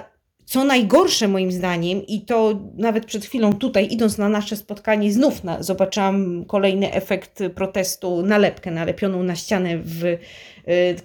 co 0.54 0.64
najgorsze 0.64 1.28
moim 1.28 1.52
zdaniem, 1.52 2.08
i 2.08 2.22
to 2.22 2.60
nawet 2.78 3.06
przed 3.06 3.26
chwilą 3.26 3.54
tutaj, 3.54 3.88
idąc 3.92 4.18
na 4.18 4.30
nasze 4.30 4.56
spotkanie, 4.56 5.14
znów 5.14 5.44
na, 5.44 5.64
zobaczyłam 5.64 6.46
kolejny 6.46 6.94
efekt 6.94 7.40
protestu, 7.56 8.26
nalepkę 8.26 8.72
nalepioną 8.72 9.24
na 9.24 9.36
ścianę 9.36 9.78
w 9.78 10.04
y, 10.06 10.18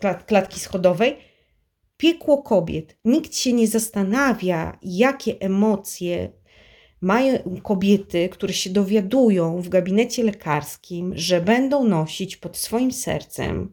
klat, 0.01 0.25
klatki 0.25 0.61
schodowej. 0.61 1.17
Piekło 1.97 2.43
kobiet. 2.43 2.97
Nikt 3.05 3.37
się 3.37 3.53
nie 3.53 3.67
zastanawia, 3.67 4.79
jakie 4.83 5.41
emocje 5.41 6.33
mają 7.01 7.61
kobiety, 7.63 8.29
które 8.29 8.53
się 8.53 8.71
dowiadują 8.71 9.63
w 9.63 9.69
gabinecie 9.69 10.23
lekarskim, 10.25 11.13
że 11.17 11.41
będą 11.41 11.85
nosić 11.85 12.37
pod 12.37 12.57
swoim 12.57 12.93
sercem 12.93 13.73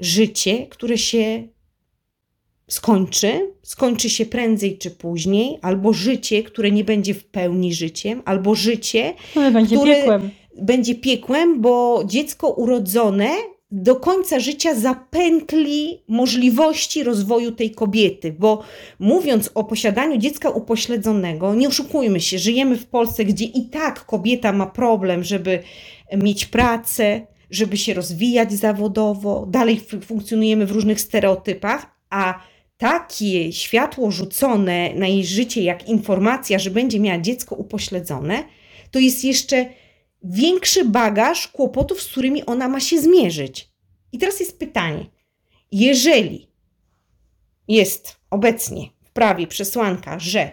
życie, 0.00 0.66
które 0.66 0.98
się 0.98 1.48
skończy, 2.72 3.50
skończy 3.62 4.10
się 4.10 4.26
prędzej 4.26 4.78
czy 4.78 4.90
później, 4.90 5.58
albo 5.62 5.92
życie, 5.92 6.42
które 6.42 6.70
nie 6.70 6.84
będzie 6.84 7.14
w 7.14 7.24
pełni 7.24 7.74
życiem, 7.74 8.22
albo 8.24 8.54
życie 8.54 9.14
Które 9.30 9.50
będzie 9.50 9.76
które- 9.76 9.94
piekłem. 9.96 10.30
będzie 10.62 10.94
piekłem, 10.94 11.60
bo 11.60 12.02
dziecko 12.06 12.48
urodzone 12.50 13.28
do 13.70 13.96
końca 13.96 14.40
życia 14.40 14.74
zapętli 14.74 16.02
możliwości 16.08 17.04
rozwoju 17.04 17.52
tej 17.52 17.70
kobiety, 17.70 18.34
bo 18.38 18.62
mówiąc 18.98 19.50
o 19.54 19.64
posiadaniu 19.64 20.16
dziecka 20.18 20.50
upośledzonego, 20.50 21.54
nie 21.54 21.68
oszukujmy 21.68 22.20
się, 22.20 22.38
żyjemy 22.38 22.76
w 22.76 22.86
Polsce, 22.86 23.24
gdzie 23.24 23.44
i 23.44 23.68
tak 23.68 24.06
kobieta 24.06 24.52
ma 24.52 24.66
problem, 24.66 25.24
żeby 25.24 25.62
mieć 26.16 26.46
pracę, 26.46 27.26
żeby 27.50 27.76
się 27.76 27.94
rozwijać 27.94 28.52
zawodowo, 28.52 29.46
dalej 29.50 29.80
funkcjonujemy 30.04 30.66
w 30.66 30.70
różnych 30.70 31.00
stereotypach, 31.00 31.86
a 32.10 32.51
takie 32.82 33.52
światło 33.52 34.10
rzucone 34.10 34.94
na 34.94 35.06
jej 35.06 35.26
życie, 35.26 35.62
jak 35.62 35.88
informacja, 35.88 36.58
że 36.58 36.70
będzie 36.70 37.00
miała 37.00 37.18
dziecko 37.18 37.54
upośledzone, 37.54 38.44
to 38.90 38.98
jest 38.98 39.24
jeszcze 39.24 39.66
większy 40.24 40.84
bagaż 40.84 41.48
kłopotów, 41.48 42.02
z 42.02 42.06
którymi 42.06 42.46
ona 42.46 42.68
ma 42.68 42.80
się 42.80 43.00
zmierzyć. 43.00 43.68
I 44.12 44.18
teraz 44.18 44.40
jest 44.40 44.58
pytanie: 44.58 45.06
jeżeli 45.72 46.48
jest 47.68 48.16
obecnie 48.30 48.88
w 49.04 49.10
prawie 49.10 49.46
przesłanka, 49.46 50.18
że 50.18 50.50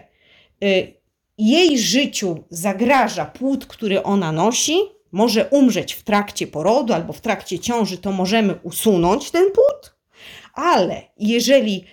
y, 0.64 0.94
jej 1.38 1.78
życiu 1.78 2.44
zagraża 2.50 3.24
płód, 3.24 3.66
który 3.66 4.02
ona 4.02 4.32
nosi, 4.32 4.78
może 5.12 5.48
umrzeć 5.48 5.92
w 5.92 6.02
trakcie 6.02 6.46
porodu 6.46 6.92
albo 6.92 7.12
w 7.12 7.20
trakcie 7.20 7.58
ciąży, 7.58 7.98
to 7.98 8.12
możemy 8.12 8.54
usunąć 8.62 9.30
ten 9.30 9.44
płód, 9.52 9.94
ale 10.54 11.02
jeżeli 11.18 11.84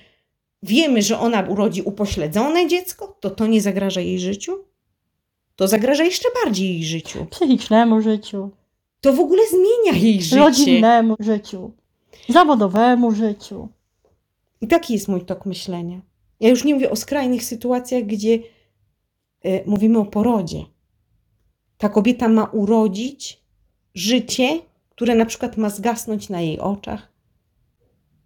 wiemy, 0.64 1.02
że 1.02 1.20
ona 1.20 1.42
urodzi 1.42 1.82
upośledzone 1.82 2.68
dziecko, 2.68 3.18
to 3.20 3.30
to 3.30 3.48
nie 3.48 3.62
zagraża 3.62 4.02
jej 4.02 4.20
życiu? 4.20 4.64
To 5.56 5.68
zagraża 5.68 6.04
jeszcze 6.04 6.30
bardziej 6.44 6.70
jej 6.70 6.84
życiu. 6.84 7.26
Psychicznemu 7.26 8.02
życiu. 8.02 8.50
To 9.02 9.14
w 9.14 9.20
ogóle 9.20 9.44
zmienia 9.48 10.04
jej 10.04 10.22
życie. 10.22 10.38
Rodzinnemu 10.38 11.16
życiu. 11.20 11.72
Zawodowemu 12.30 13.12
życiu. 13.12 13.70
I 14.62 14.68
taki 14.68 14.94
jest 14.94 15.08
mój 15.08 15.26
tok 15.26 15.46
myślenia. 15.46 16.02
Ja 16.40 16.50
już 16.50 16.64
nie 16.64 16.74
mówię 16.74 16.92
o 16.92 16.96
skrajnych 16.96 17.44
sytuacjach, 17.44 18.04
gdzie 18.04 18.40
e, 19.44 19.66
mówimy 19.66 20.00
o 20.00 20.06
porodzie. 20.06 20.66
Ta 21.78 21.90
kobieta 21.90 22.28
ma 22.28 22.44
urodzić 22.44 23.42
życie, 23.96 24.60
które 24.90 25.16
na 25.16 25.26
przykład 25.26 25.58
ma 25.58 25.70
zgasnąć 25.70 26.30
na 26.30 26.42
jej 26.42 26.60
oczach. 26.60 27.12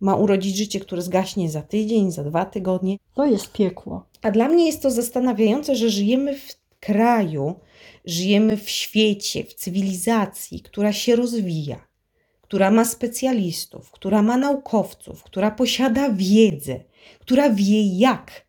Ma 0.02 0.16
urodzić 0.16 0.58
życie, 0.58 0.80
które 0.80 1.02
zgaśnie 1.02 1.50
za 1.50 1.62
tydzień, 1.62 2.12
za 2.12 2.24
dwa 2.24 2.46
tygodnie. 2.46 2.98
To 3.14 3.26
jest 3.26 3.52
piekło. 3.52 4.06
A 4.22 4.32
dla 4.32 4.48
mnie 4.48 4.66
jest 4.66 4.82
to 4.82 4.92
zastanawiające, 4.92 5.76
że 5.76 5.90
żyjemy 5.90 6.40
w 6.40 6.62
kraju, 6.80 7.56
żyjemy 8.06 8.58
w 8.58 8.70
świecie, 8.70 9.44
w 9.44 9.54
cywilizacji, 9.54 10.62
która 10.62 10.94
się 10.94 11.16
rozwija, 11.16 11.88
która 12.42 12.72
ma 12.72 12.86
specjalistów, 12.86 13.92
która 13.92 14.22
ma 14.22 14.38
naukowców, 14.38 15.24
która 15.24 15.52
posiada 15.52 16.10
wiedzę, 16.10 16.80
która 17.20 17.50
wie 17.50 17.98
jak. 17.98 18.46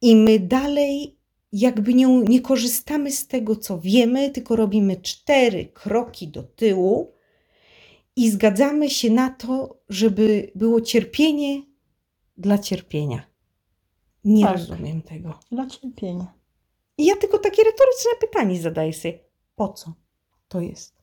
I 0.00 0.16
my 0.16 0.38
dalej 0.38 1.18
jakby 1.52 1.94
nie, 1.94 2.06
nie 2.06 2.40
korzystamy 2.40 3.12
z 3.12 3.26
tego, 3.26 3.56
co 3.56 3.78
wiemy, 3.78 4.30
tylko 4.30 4.56
robimy 4.56 4.96
cztery 4.96 5.66
kroki 5.66 6.28
do 6.28 6.42
tyłu 6.42 7.12
i 8.18 8.30
zgadzamy 8.30 8.90
się 8.90 9.10
na 9.10 9.30
to, 9.30 9.80
żeby 9.88 10.52
było 10.54 10.80
cierpienie 10.80 11.62
dla 12.36 12.58
cierpienia. 12.58 13.22
Nie 14.24 14.44
Tak. 14.44 14.52
rozumiem 14.56 15.02
tego. 15.02 15.38
Dla 15.52 15.66
cierpienia. 15.66 16.34
I 16.98 17.04
ja 17.04 17.16
tylko 17.16 17.38
takie 17.38 17.62
retoryczne 17.62 18.10
pytanie 18.20 18.60
zadaję 18.60 18.92
sobie. 18.92 19.18
Po 19.56 19.68
co 19.68 19.92
to 20.48 20.60
jest? 20.60 20.97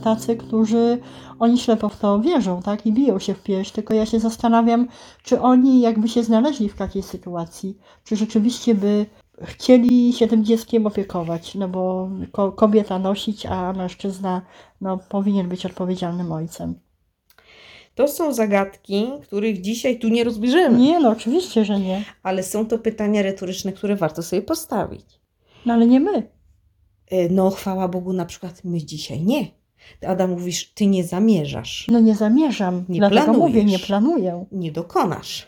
Tacy, 0.00 0.36
którzy 0.36 0.98
oni 1.38 1.58
ślepo 1.58 1.88
w 1.88 1.98
to 1.98 2.20
wierzą, 2.20 2.62
tak? 2.62 2.86
I 2.86 2.92
biją 2.92 3.18
się 3.18 3.34
w 3.34 3.42
pierś. 3.42 3.70
Tylko 3.70 3.94
ja 3.94 4.06
się 4.06 4.20
zastanawiam, 4.20 4.88
czy 5.22 5.40
oni 5.40 5.80
jakby 5.80 6.08
się 6.08 6.22
znaleźli 6.22 6.68
w 6.68 6.74
takiej 6.76 7.02
sytuacji, 7.02 7.78
czy 8.04 8.16
rzeczywiście 8.16 8.74
by 8.74 9.06
chcieli 9.42 10.12
się 10.12 10.28
tym 10.28 10.44
dzieckiem 10.44 10.86
opiekować, 10.86 11.54
no 11.54 11.68
bo 11.68 12.10
ko- 12.32 12.52
kobieta 12.52 12.98
nosić, 12.98 13.46
a 13.46 13.72
mężczyzna 13.72 14.42
no, 14.80 14.98
powinien 15.08 15.48
być 15.48 15.66
odpowiedzialnym 15.66 16.32
ojcem. 16.32 16.74
To 17.94 18.08
są 18.08 18.32
zagadki, 18.34 19.06
których 19.22 19.60
dzisiaj 19.60 19.98
tu 19.98 20.08
nie 20.08 20.24
rozbierzemy, 20.24 20.78
Nie, 20.78 21.00
no 21.00 21.10
oczywiście, 21.10 21.64
że 21.64 21.80
nie. 21.80 22.04
ale 22.22 22.42
są 22.42 22.66
to 22.66 22.78
pytania 22.78 23.22
retoryczne, 23.22 23.72
które 23.72 23.96
warto 23.96 24.22
sobie 24.22 24.42
postawić. 24.42 25.06
No 25.66 25.74
ale 25.74 25.86
nie 25.86 26.00
my. 26.00 26.30
E, 27.10 27.28
No, 27.28 27.50
chwała 27.50 27.88
Bogu, 27.88 28.12
na 28.12 28.24
przykład 28.24 28.64
my 28.64 28.78
dzisiaj 28.84 29.22
nie. 29.22 29.46
Adam, 30.06 30.30
mówisz, 30.30 30.72
ty 30.74 30.86
nie 30.86 31.04
zamierzasz, 31.04 31.86
No 31.90 32.00
nie 32.00 32.14
zamierzam. 32.14 32.84
Nie 32.88 32.98
Dlatego 32.98 33.22
planujesz. 33.24 33.48
mówię, 33.48 33.64
nie 33.64 33.78
planuję. 33.78 34.44
nie 34.52 34.72
dokonasz 34.72 35.46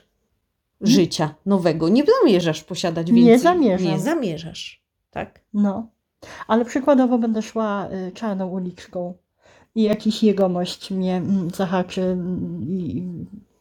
życia 0.80 1.34
nowego. 1.46 1.88
Nie 1.88 2.04
zamierzasz 2.20 2.64
posiadać 2.64 3.06
Nie 3.10 3.14
więcej. 3.22 3.38
zamierzam. 3.38 3.88
Nie 3.92 3.98
zamierzasz, 4.00 4.82
tak? 5.10 5.40
No. 5.54 5.86
Ale 6.46 6.64
przykładowo 6.64 7.18
będę 7.18 7.42
szła 7.42 7.88
y, 8.08 8.12
czarną 8.12 8.48
uliczką 8.48 9.14
i 9.74 9.82
jakiś 9.82 10.22
jegomość 10.22 10.90
mnie 10.90 11.16
mm, 11.16 11.50
zahaczy 11.50 12.02
mm, 12.02 12.66
i, 12.68 13.08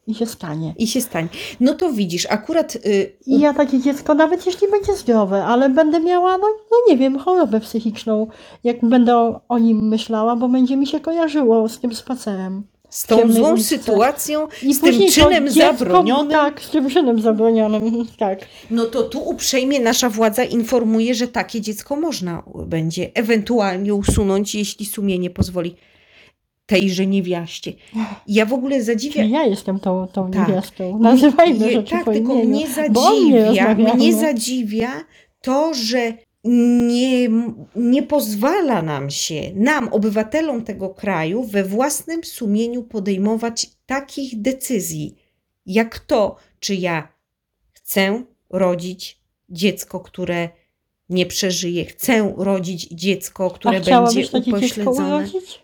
i 0.07 0.15
się 0.15 0.25
stanie. 0.25 0.73
I 0.77 0.87
się 0.87 1.01
stanie. 1.01 1.27
No 1.59 1.73
to 1.73 1.91
widzisz, 1.93 2.27
akurat 2.29 2.75
y, 2.75 3.11
I 3.27 3.39
ja 3.39 3.53
takie 3.53 3.79
dziecko, 3.79 4.13
nawet 4.13 4.45
jeśli 4.45 4.67
będzie 4.71 4.95
zdrowe, 4.95 5.45
ale 5.45 5.69
będę 5.69 5.99
miała, 5.99 6.37
no, 6.37 6.47
no 6.71 6.77
nie 6.89 6.97
wiem, 6.97 7.17
chorobę 7.19 7.59
psychiczną, 7.59 8.27
jak 8.63 8.85
będę 8.85 9.15
o, 9.17 9.41
o 9.49 9.59
nim 9.59 9.87
myślała, 9.87 10.35
bo 10.35 10.49
będzie 10.49 10.77
mi 10.77 10.87
się 10.87 10.99
kojarzyło 10.99 11.69
z 11.69 11.79
tym 11.79 11.95
spacerem. 11.95 12.63
z 12.89 13.05
tą 13.05 13.31
złą 13.33 13.51
uliczce. 13.53 13.77
sytuacją, 13.77 14.47
I 14.63 14.73
z 14.73 14.81
tym 14.81 14.93
czynem 15.11 15.47
dziecko- 15.47 15.77
zabronionym. 15.77 16.31
Tak, 16.31 16.61
z 16.61 16.69
tym 16.69 16.89
czynem 16.89 17.21
zabronionym, 17.21 18.05
tak. 18.19 18.39
No 18.71 18.85
to 18.85 19.03
tu 19.03 19.19
uprzejmie 19.29 19.79
nasza 19.79 20.09
władza 20.09 20.43
informuje, 20.43 21.15
że 21.15 21.27
takie 21.27 21.61
dziecko 21.61 21.95
można 21.95 22.43
będzie 22.65 23.11
ewentualnie 23.13 23.93
usunąć, 23.95 24.55
jeśli 24.55 24.85
sumienie 24.85 25.29
pozwoli 25.29 25.75
tejże 26.71 27.07
niewiaście. 27.07 27.73
Ja 28.27 28.45
w 28.45 28.53
ogóle 28.53 28.83
zadziwiam. 28.83 29.13
Czyli 29.23 29.31
ja 29.33 29.43
jestem 29.45 29.79
tą, 29.79 30.07
tą 30.07 30.31
Tak. 30.31 30.47
niewiastą. 30.47 30.99
Nazywajmy 30.99 31.71
rzeczy 31.71 31.91
tak, 31.91 32.05
po 32.05 32.11
tylko 32.13 32.33
imieniu. 32.33 32.49
mnie 32.49 32.65
mnie 32.65 32.73
zadziwia, 32.75 33.45
rozmawiamy. 33.47 33.93
mnie 33.93 34.13
zadziwia 34.13 34.91
to, 35.41 35.73
że 35.73 36.13
nie, 36.43 37.29
nie 37.75 38.03
pozwala 38.03 38.81
nam 38.81 39.09
się, 39.09 39.41
nam, 39.55 39.87
obywatelom 39.93 40.63
tego 40.63 40.89
kraju, 40.89 41.43
we 41.43 41.63
własnym 41.63 42.23
sumieniu 42.23 42.83
podejmować 42.83 43.67
takich 43.85 44.41
decyzji, 44.41 45.15
jak 45.65 45.99
to, 45.99 46.35
czy 46.59 46.75
ja 46.75 47.07
chcę 47.73 48.23
rodzić 48.49 49.17
dziecko, 49.49 49.99
które 49.99 50.49
nie 51.09 51.25
przeżyje, 51.25 51.85
chcę 51.85 52.33
rodzić 52.37 52.87
dziecko, 52.87 53.45
A 53.45 53.49
które 53.55 53.81
chciałabyś 53.81 54.15
będzie 54.15 54.31
takie 54.31 54.67
dziecko 54.67 54.81
upośledzone. 54.81 55.15
urodzić? 55.17 55.61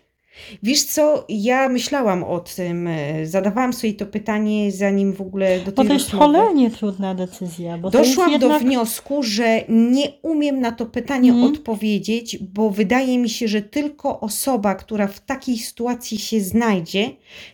Wiesz 0.62 0.84
co, 0.84 1.24
ja 1.28 1.68
myślałam 1.68 2.24
o 2.24 2.40
tym, 2.40 2.86
e, 2.86 3.26
zadawałam 3.26 3.72
sobie 3.72 3.94
to 3.94 4.06
pytanie, 4.06 4.72
zanim 4.72 5.12
w 5.12 5.20
ogóle 5.20 5.58
do 5.60 5.64
Bo 5.64 5.72
tej 5.72 5.86
to 5.86 5.92
jest 5.92 6.04
rozmowy. 6.10 6.24
cholernie 6.32 6.70
trudna 6.70 7.14
decyzja. 7.14 7.78
Bo 7.78 7.90
Doszłam 7.90 8.30
jednak... 8.32 8.50
do 8.50 8.58
wniosku, 8.58 9.22
że 9.22 9.60
nie 9.68 10.08
umiem 10.22 10.60
na 10.60 10.72
to 10.72 10.86
pytanie 10.86 11.30
Mhm. 11.30 11.52
odpowiedzieć, 11.52 12.38
bo 12.38 12.70
wydaje 12.70 13.18
mi 13.18 13.28
się, 13.28 13.48
że 13.48 13.62
tylko 13.62 14.20
osoba, 14.20 14.74
która 14.74 15.06
w 15.06 15.20
takiej 15.20 15.58
sytuacji 15.58 16.18
się 16.18 16.40
znajdzie, 16.40 17.10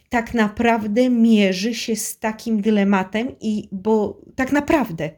tak 0.09 0.35
naprawdę 0.35 1.11
mierzy 1.11 1.75
się 1.75 1.97
z 1.97 2.19
takim 2.19 2.61
dylematem 2.63 3.29
i 3.41 3.69
bo 3.73 4.21
tak 4.35 4.53
naprawdę 4.53 5.11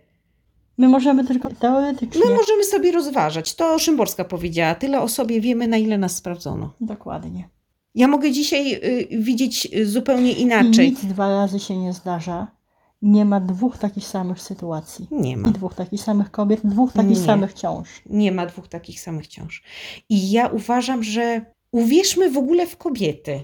My 0.78 0.88
możemy 0.88 1.24
tylko 1.26 1.48
teoretycznie. 1.60 2.20
my 2.24 2.34
możemy 2.34 2.64
sobie 2.64 2.92
rozważać. 2.92 3.54
To 3.54 3.78
Szymborska 3.78 4.24
powiedziała, 4.24 4.74
tyle 4.74 5.00
o 5.00 5.08
sobie 5.08 5.40
wiemy, 5.40 5.68
na 5.68 5.76
ile 5.76 5.98
nas 5.98 6.16
sprawdzono. 6.16 6.72
Dokładnie. 6.80 7.48
Ja 7.96 8.08
mogę 8.08 8.32
dzisiaj 8.32 8.74
y, 8.74 9.08
widzieć 9.10 9.68
y, 9.74 9.86
zupełnie 9.86 10.32
I 10.32 10.40
inaczej. 10.40 10.90
nic 10.90 11.04
dwa 11.04 11.28
razy 11.28 11.60
się 11.60 11.76
nie 11.76 11.92
zdarza. 11.92 12.56
Nie 13.02 13.24
ma 13.24 13.40
dwóch 13.40 13.78
takich 13.78 14.06
samych 14.06 14.40
sytuacji. 14.40 15.06
Nie 15.10 15.36
ma. 15.36 15.48
I 15.48 15.52
dwóch 15.52 15.74
takich 15.74 16.00
samych 16.02 16.30
kobiet, 16.30 16.60
dwóch 16.64 16.92
takich 16.92 17.18
Nie. 17.18 17.24
samych 17.24 17.52
ciąż. 17.54 17.88
Nie 18.06 18.32
ma 18.32 18.46
dwóch 18.46 18.68
takich 18.68 19.00
samych 19.00 19.26
ciąż. 19.26 19.62
I 20.08 20.30
ja 20.30 20.46
uważam, 20.48 21.02
że 21.04 21.44
uwierzmy 21.72 22.30
w 22.30 22.36
ogóle 22.38 22.66
w 22.66 22.76
kobiety. 22.76 23.40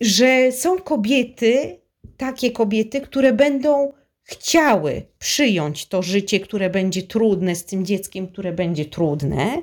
Że 0.00 0.52
są 0.52 0.78
kobiety, 0.78 1.80
takie 2.16 2.50
kobiety, 2.50 3.00
które 3.00 3.32
będą 3.32 3.92
chciały 4.22 5.02
przyjąć 5.18 5.86
to 5.88 6.02
życie, 6.02 6.40
które 6.40 6.70
będzie 6.70 7.02
trudne 7.02 7.54
z 7.54 7.64
tym 7.64 7.84
dzieckiem, 7.86 8.28
które 8.28 8.52
będzie 8.52 8.84
trudne. 8.84 9.62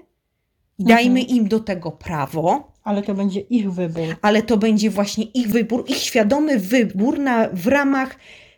I 0.79 0.83
dajmy 0.83 1.21
im 1.21 1.48
do 1.48 1.59
tego 1.59 1.91
prawo, 1.91 2.68
Ale 2.83 3.03
to 3.03 3.13
będzie 3.13 3.39
ich 3.39 3.71
wybór. 3.71 4.15
ale 4.21 4.41
to 4.41 4.57
będzie 4.57 4.89
właśnie 4.89 5.24
ich 5.24 5.48
wybór, 5.48 5.83
ich 5.88 5.98
świadomy 5.98 6.59
wybór 6.59 7.19
na, 7.19 7.50
w 7.53 7.67
ramach 7.67 8.15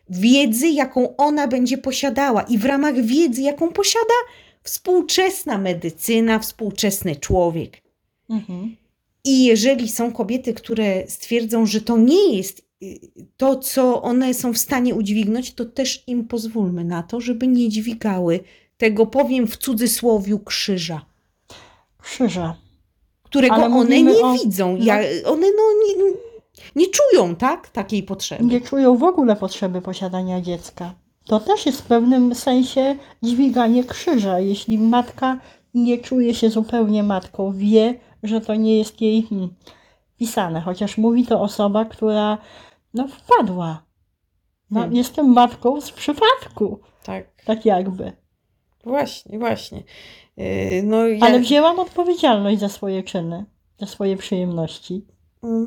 wiedzy, 0.10 0.70
jaką 0.70 1.16
ona 1.16 1.48
będzie 1.48 1.78
posiadała 1.78 2.42
i 2.42 2.58
w 2.58 2.66
ramach 2.66 3.02
wiedzy, 3.02 3.42
jaką 3.42 3.72
posiada 3.72 4.14
współczesna 4.64 5.58
medycyna, 5.58 6.40
współczesny 6.40 7.16
człowiek. 7.16 7.82
Mhm. 8.30 8.76
I 9.24 9.46
jeżeli 9.46 9.90
są 9.90 10.12
kobiety, 10.12 10.54
które 10.54 11.08
stwierdzą, 11.08 11.66
że 11.66 11.82
to 11.82 11.98
nie 11.98 12.36
jest 12.36 12.66
y, 12.84 13.00
to, 13.38 13.56
co 13.56 14.02
one 14.02 14.34
są 14.34 14.54
w 14.54 14.58
stanie 14.58 14.96
udźwignąć, 14.96 15.54
to 15.54 15.66
też 15.66 16.04
im 16.08 16.28
pozwólmy 16.28 16.84
na 16.84 17.04
to, 17.04 17.22
żeby 17.22 17.48
nie 17.48 17.70
dźwigały 17.70 18.40
tego, 18.78 19.06
powiem 19.06 19.48
w 19.48 19.58
cudzysłowiu, 19.58 20.40
krzyża, 20.40 21.06
Krzyża. 22.02 22.56
Którego 23.32 23.56
Ale 23.56 23.66
one 23.66 24.04
nie 24.04 24.26
o- 24.26 24.34
widzą. 24.34 24.78
no. 24.78 24.84
Ja, 24.84 24.96
one 25.26 25.48
no, 25.48 25.64
nie, 25.88 26.12
nie 26.76 26.86
czują 26.88 27.36
tak, 27.36 27.70
takiej 27.70 28.04
potrzeby. 28.04 28.44
Nie 28.44 28.62
czują 28.62 28.98
w 28.98 29.04
ogóle 29.04 29.36
potrzeby 29.36 29.82
posiadania 29.82 30.42
dziecka. 30.42 30.94
To 31.26 31.40
też 31.40 31.66
jest 31.66 31.82
w 31.82 31.86
pewnym 31.86 32.36
sensie 32.36 32.96
dźwiganie 33.24 33.84
krzyża. 33.84 34.40
Jeśli 34.40 34.78
matka 34.80 35.38
nie 35.74 35.98
czuje 35.98 36.34
się 36.34 36.50
zupełnie 36.50 37.04
matką, 37.04 37.54
wie, 37.54 38.00
że 38.24 38.42
to 38.42 38.56
nie 38.56 38.78
jest 38.78 39.02
jej 39.02 39.24
hmm, 39.24 39.50
pisane, 40.18 40.62
chociaż 40.62 40.98
mówi 40.98 41.26
to 41.26 41.42
osoba, 41.42 41.86
która 41.86 42.38
no, 42.94 43.08
wpadła. 43.08 43.84
No, 44.72 44.80
Hmm. 44.80 44.96
Jestem 44.98 45.34
matką 45.34 45.82
z 45.82 45.92
przypadku, 45.92 46.80
Tak. 47.04 47.26
tak 47.46 47.66
jakby. 47.66 48.12
Właśnie, 48.84 49.40
właśnie. 49.40 49.84
Yy, 50.38 50.84
No, 50.84 51.08
ja, 51.08 51.26
Ale 51.26 51.40
wzięłam 51.40 51.80
odpowiedzialność 51.80 52.60
za 52.60 52.70
swoje 52.70 53.04
czyny, 53.04 53.46
za 53.80 53.86
swoje 53.86 54.18
przyjemności. 54.18 55.06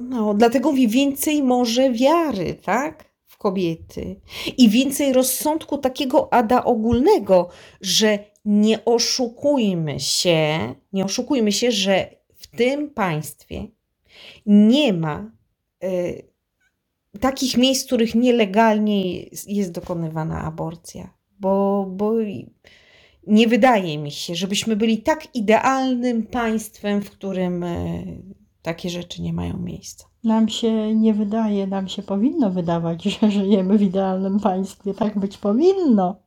no, 0.09 0.35
dlatego 0.35 0.71
mówię, 0.71 0.89
więcej 0.89 1.43
może 1.43 1.93
wiary, 1.93 2.55
tak? 2.55 3.15
W 3.27 3.39
kobiety. 3.39 4.21
I 4.57 4.69
więcej 4.69 5.13
rozsądku 5.13 5.79
takiego 5.79 6.33
ada 6.33 6.65
ogólnego, 6.65 7.49
że 7.81 8.19
nie 8.45 8.85
oszukujmy 8.85 10.01
się, 10.01 10.59
nie 10.93 11.05
oszukujmy 11.05 11.53
się, 11.53 11.73
że 11.73 12.11
w 12.35 12.47
tym 12.47 12.91
państwie 12.91 13.67
nie 14.47 14.93
ma 14.93 15.31
y, 15.85 16.23
takich 17.21 17.57
miejsc, 17.57 17.83
w 17.83 17.87
których 17.87 18.15
nielegalnie 18.15 19.19
jest, 19.19 19.49
jest 19.49 19.73
dokonywana 19.73 20.43
aborcja. 20.43 21.15
Bo, 21.41 21.87
bo 21.91 22.13
nie 23.27 23.49
wydaje 23.49 23.99
mi 23.99 24.11
się, 24.11 24.35
żebyśmy 24.35 24.77
byli 24.77 24.99
tak 24.99 25.35
idealnym 25.35 26.23
państwem, 26.27 27.03
w 27.03 27.11
którym 27.11 27.63
y, 27.63 28.23
takie 28.63 28.91
rzeczy 28.91 29.23
nie 29.23 29.33
mają 29.33 29.59
miejsca. 29.59 30.05
Nam 30.25 30.49
się 30.49 30.95
nie 30.95 31.15
wydaje, 31.15 31.67
nam 31.67 31.89
się 31.89 32.03
powinno 32.03 32.51
wydawać, 32.51 33.05
że 33.21 33.31
żyjemy 33.31 33.79
w 33.79 33.83
idealnym 33.83 34.41
państwie. 34.41 34.95
Tak 34.95 35.19
być 35.19 35.39
powinno. 35.39 36.24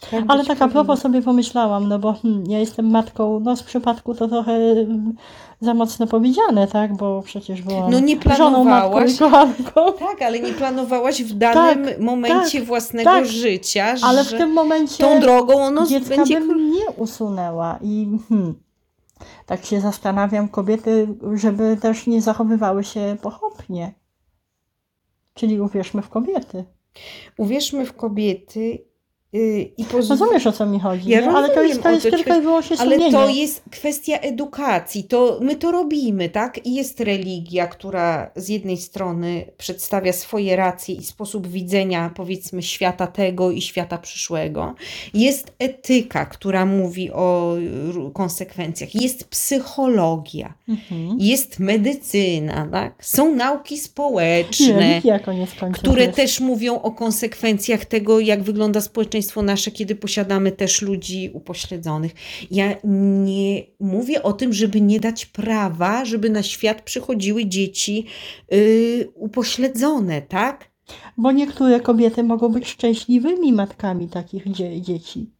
Tak 0.00 0.24
Ale 0.28 0.44
tak 0.44 0.62
a 0.62 0.68
propos 0.68 1.00
sobie 1.00 1.22
pomyślałam, 1.22 1.88
no 1.88 1.98
bo 1.98 2.12
hmm, 2.12 2.44
ja 2.46 2.58
jestem 2.58 2.90
matką, 2.90 3.40
no 3.40 3.56
z 3.56 3.62
przypadku 3.62 4.14
to 4.14 4.28
trochę 4.28 4.74
hmm, 4.74 5.14
za 5.60 5.74
mocno 5.74 6.06
powiedziane, 6.06 6.66
tak? 6.66 6.96
Bo 6.96 7.22
przecież 7.22 7.62
byłam 7.62 7.90
No 7.90 8.00
nie 8.00 8.16
żoną, 8.36 8.64
matką 8.64 8.90
planowałaś. 8.90 9.14
i 9.14 9.18
kochanką. 9.18 9.92
Tak, 9.98 10.22
ale 10.22 10.40
nie 10.40 10.52
planowałaś 10.52 11.22
w 11.22 11.34
danym 11.34 12.04
momencie 12.04 12.58
tak, 12.58 12.68
własnego 12.68 13.10
tak. 13.10 13.26
życia, 13.26 13.94
Ale 14.02 14.24
w 14.24 14.30
tym 14.30 14.52
momencie 14.52 15.04
tą 15.04 15.20
drogą 15.20 15.54
ono 15.54 15.86
dziecka 15.86 16.16
będzie. 16.16 16.40
bym 16.40 16.70
nie 16.72 16.86
usunęła 16.96 17.78
i 17.82 18.18
hmm, 18.28 18.54
tak 19.46 19.64
się 19.64 19.80
zastanawiam, 19.80 20.48
kobiety, 20.48 21.08
żeby 21.34 21.76
też 21.82 22.06
nie 22.06 22.22
zachowywały 22.22 22.84
się 22.84 23.16
pochopnie. 23.22 23.94
Czyli 25.34 25.60
uwierzmy 25.60 26.02
w 26.02 26.08
kobiety. 26.08 26.64
Uwierzmy 27.38 27.86
w 27.86 27.96
kobiety 27.96 28.89
i 29.32 29.84
pozwólmy. 29.84 30.08
Rozumiesz 30.20 30.46
o 30.46 30.52
co 30.52 30.66
mi 30.66 30.80
chodzi, 30.80 31.10
Ja 31.10 31.32
ale 31.32 31.54
to 31.54 31.62
jest, 31.62 31.82
to 31.82 31.90
jest 31.90 32.10
tylko 32.10 32.36
i 32.36 32.40
wyłącznie 32.40 32.76
Ale 32.80 32.94
sumienie. 32.94 33.12
to 33.12 33.28
jest 33.28 33.62
kwestia 33.70 34.18
edukacji. 34.18 35.04
To 35.04 35.38
my 35.42 35.56
to 35.56 35.70
robimy, 35.70 36.28
tak? 36.28 36.66
I 36.66 36.74
jest 36.74 37.00
religia, 37.00 37.66
która 37.66 38.30
z 38.36 38.48
jednej 38.48 38.76
strony 38.76 39.44
przedstawia 39.58 40.12
swoje 40.12 40.56
racje 40.56 40.94
i 40.94 41.04
sposób 41.04 41.46
widzenia, 41.46 42.10
powiedzmy, 42.16 42.62
świata 42.62 43.06
tego 43.06 43.50
i 43.50 43.62
świata 43.62 43.98
przyszłego. 43.98 44.74
Jest 45.14 45.52
etyka, 45.58 46.26
która 46.26 46.66
mówi 46.66 47.10
o 47.10 47.56
konsekwencjach. 48.12 48.94
Jest 48.94 49.24
psychologia. 49.24 50.54
Mhm. 50.68 51.16
Jest 51.18 51.58
medycyna, 51.58 52.68
tak? 52.72 52.94
Są 53.04 53.34
nauki 53.34 53.78
społeczne 53.78 54.78
religia 54.78 55.20
które 55.72 56.04
jest. 56.04 56.16
też 56.16 56.40
mówią 56.40 56.82
o 56.82 56.90
konsekwencjach 56.90 57.84
tego, 57.84 58.20
jak 58.20 58.42
wygląda 58.42 58.80
społeczeństwo 58.80 59.19
nasze, 59.42 59.70
kiedy 59.70 59.94
posiadamy 59.94 60.52
też 60.52 60.82
ludzi 60.82 61.30
upośledzonych. 61.32 62.12
Ja 62.50 62.74
nie 62.84 63.62
mówię 63.80 64.22
o 64.22 64.32
tym, 64.32 64.52
żeby 64.52 64.80
nie 64.80 65.00
dać 65.00 65.26
prawa, 65.26 66.04
żeby 66.04 66.30
na 66.30 66.42
świat 66.42 66.82
przychodziły 66.82 67.46
dzieci 67.46 68.06
yy, 68.50 69.12
upośledzone, 69.14 70.22
tak? 70.22 70.70
Bo 71.16 71.32
niektóre 71.32 71.80
kobiety 71.80 72.22
mogą 72.22 72.48
być 72.48 72.68
szczęśliwymi 72.68 73.52
matkami 73.52 74.08
takich 74.08 74.52
dzie- 74.52 74.80
dzieci. 74.80 75.30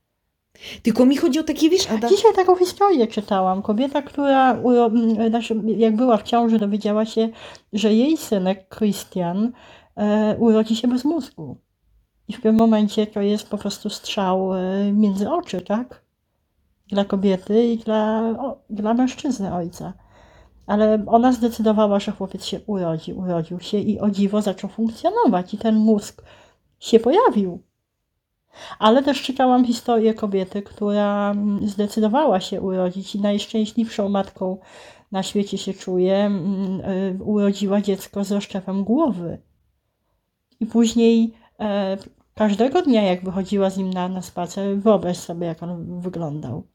Tylko 0.82 1.06
mi 1.06 1.16
chodzi 1.16 1.38
o 1.38 1.42
takie, 1.42 1.70
wiesz, 1.70 1.90
Ada, 1.90 2.08
Dzisiaj 2.08 2.34
taką 2.34 2.56
historię 2.56 3.06
czytałam. 3.06 3.62
Kobieta, 3.62 4.02
która 4.02 4.62
znaczy, 5.28 5.60
jak 5.76 5.96
była 5.96 6.16
w 6.16 6.22
ciąży, 6.22 6.58
dowiedziała 6.58 7.06
się, 7.06 7.28
że 7.72 7.94
jej 7.94 8.16
synek 8.16 8.76
Christian 8.78 9.52
e, 9.96 10.36
urodzi 10.38 10.76
się 10.76 10.88
bez 10.88 11.04
mózgu. 11.04 11.56
I 12.30 12.32
w 12.32 12.40
tym 12.40 12.56
momencie 12.56 13.06
to 13.06 13.20
jest 13.20 13.48
po 13.48 13.58
prostu 13.58 13.90
strzał 13.90 14.54
e, 14.54 14.92
między 14.92 15.30
oczy, 15.30 15.60
tak? 15.60 16.02
Dla 16.88 17.04
kobiety 17.04 17.64
i 17.64 17.78
dla, 17.78 18.20
o, 18.38 18.58
dla 18.70 18.94
mężczyzny 18.94 19.54
ojca. 19.54 19.92
Ale 20.66 21.04
ona 21.06 21.32
zdecydowała, 21.32 22.00
że 22.00 22.12
chłopiec 22.12 22.44
się 22.44 22.60
urodzi, 22.66 23.12
urodził 23.12 23.60
się 23.60 23.78
i 23.78 24.00
o 24.00 24.10
dziwo 24.10 24.42
zaczął 24.42 24.70
funkcjonować 24.70 25.54
i 25.54 25.58
ten 25.58 25.76
mózg 25.76 26.22
się 26.80 27.00
pojawił. 27.00 27.62
Ale 28.78 29.02
też 29.02 29.22
czytałam 29.22 29.64
historię 29.64 30.14
kobiety, 30.14 30.62
która 30.62 31.30
mm, 31.30 31.68
zdecydowała 31.68 32.40
się 32.40 32.60
urodzić 32.60 33.14
i 33.14 33.20
najszczęśliwszą 33.20 34.08
matką 34.08 34.58
na 35.12 35.22
świecie 35.22 35.58
się 35.58 35.74
czuje, 35.74 36.16
mm, 36.16 36.80
y, 36.80 37.24
urodziła 37.24 37.80
dziecko 37.80 38.24
z 38.24 38.32
rozszczepem 38.32 38.84
głowy. 38.84 39.38
I 40.60 40.66
później 40.66 41.34
e, 41.60 41.96
każdego 42.40 42.82
dnia, 42.82 43.02
jak 43.02 43.24
wychodziła 43.24 43.70
z 43.70 43.76
nim 43.76 43.90
na, 43.90 44.08
na 44.08 44.22
spacer, 44.22 44.78
wyobraź 44.78 45.16
sobie, 45.16 45.46
jak 45.46 45.62
on 45.62 46.00
wyglądał. 46.00 46.66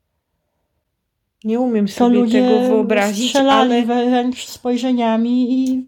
Nie 1.43 1.60
umiem 1.60 1.88
sobie 1.88 2.32
tego 2.32 2.60
wyobrazić, 2.60 3.30
strzelali 3.30 3.73
ale, 3.73 3.86
wręcz 3.86 4.45
spojrzeniami 4.45 5.63
i 5.63 5.88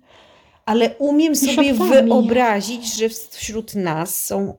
ale 0.66 0.96
umiem 0.98 1.36
sobie 1.36 1.76
szeptami. 1.76 1.90
wyobrazić, 1.90 2.96
że 2.96 3.10
wśród 3.32 3.76
nas 3.76 4.26
są 4.26 4.58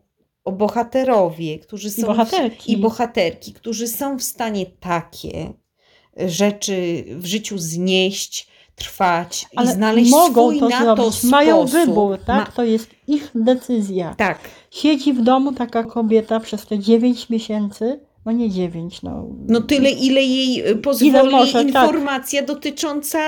bohaterowie, 0.53 1.59
którzy 1.59 1.89
I 1.89 1.91
są 1.91 2.07
bohaterki. 2.07 2.73
i 2.73 2.77
bohaterki, 2.77 3.53
którzy 3.53 3.89
są 3.89 4.19
w 4.19 4.23
stanie 4.23 4.67
takie 4.67 5.53
rzeczy 6.17 7.05
w 7.11 7.27
życiu 7.27 7.59
znieść, 7.59 8.49
trwać 8.79 9.47
i 9.53 9.57
ale 9.57 9.73
znaleźć 9.73 10.11
mogą 10.11 10.43
swój 10.49 10.61
to 10.61 10.69
na 10.69 10.81
zrobić. 10.81 11.05
to 11.05 11.13
sposób. 11.13 11.31
Mają 11.31 11.65
wybór, 11.65 12.19
tak? 12.27 12.47
Ma- 12.47 12.53
To 12.53 12.65
jest 12.65 12.91
ich 13.07 13.31
decyzja. 13.35 14.15
tak. 14.17 14.39
Siedzi 14.71 15.13
w 15.13 15.23
domu 15.23 15.53
taka 15.53 15.85
kobieta 15.85 16.41
przez 16.41 16.67
te 16.67 16.79
9 16.79 17.29
miesięcy, 17.31 18.01
no 18.29 18.33
nie 18.33 18.51
9, 18.51 19.03
no. 19.03 19.27
No 19.47 19.61
tyle, 19.61 19.91
ile 19.91 20.23
jej 20.23 20.71
y, 20.71 20.77
pozwoli 20.77 21.31
może, 21.31 21.53
tak. 21.53 21.67
informacja 21.67 22.43
dotycząca 22.43 23.19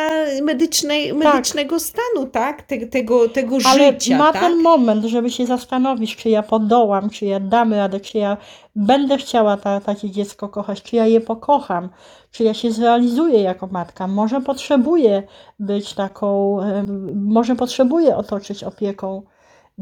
medycznej, 0.43 1.15
medycznego 1.15 1.81
stanu, 1.81 2.27
tak? 2.33 2.63
Te, 2.63 2.87
tego, 2.87 3.29
tego 3.29 3.57
Ale 3.65 3.93
życia, 3.93 4.19
ma 4.19 4.33
tak? 4.33 4.43
ten 4.43 4.63
moment, 4.63 5.05
żeby 5.05 5.31
się 5.31 5.47
zastanowić, 5.47 6.17
czy 6.17 6.29
ja 6.29 6.43
podołam, 6.43 7.11
czy 7.11 7.27
ja 7.27 7.41
dam 7.41 7.75
radę, 7.75 8.01
czy 8.01 8.19
ja 8.19 8.37
będę 8.77 9.17
chciała 9.17 9.57
ta, 9.57 9.81
takie 9.81 10.11
dziecko 10.11 10.49
kochać, 10.49 10.83
czy 10.83 10.97
ja 10.97 11.07
je 11.07 11.21
pokocham, 11.21 11.89
czy 12.31 12.45
ja 12.45 12.55
się 12.55 12.73
zrealizuję 12.73 13.43
jako 13.43 13.67
matka. 13.67 14.07
Może 14.07 14.41
potrzebuję 14.41 15.23
być 15.59 15.95
taką, 15.95 16.61
em, 16.63 17.11
może 17.25 17.57
potrzebuję 17.57 18.17
otoczyć 18.17 18.65
opieką 18.65 19.23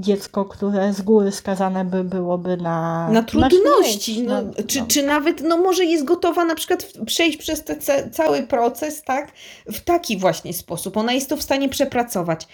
dziecko, 0.00 0.44
które 0.44 0.92
z 0.92 1.02
góry 1.02 1.32
skazane 1.32 1.84
by 1.84 2.04
byłoby 2.04 2.56
na, 2.56 3.08
na 3.10 3.22
trudności, 3.22 4.14
śmierć, 4.14 4.28
no, 4.28 4.42
na- 4.42 4.62
czy, 4.66 4.80
no. 4.80 4.86
czy 4.86 5.02
nawet 5.02 5.42
no, 5.42 5.56
może 5.56 5.84
jest 5.84 6.04
gotowa 6.04 6.44
na 6.44 6.54
przykład 6.54 6.92
przejść 7.06 7.38
przez 7.38 7.64
ten 7.64 7.80
ca- 7.80 8.10
cały 8.10 8.42
proces, 8.42 9.02
tak, 9.02 9.32
w 9.66 9.80
taki 9.80 10.16
właśnie 10.16 10.52
sposób. 10.52 10.96
Ona 10.96 11.12
jest 11.12 11.28
to 11.28 11.36
w 11.36 11.42
stanie 11.42 11.68
przepracować. 11.68 12.48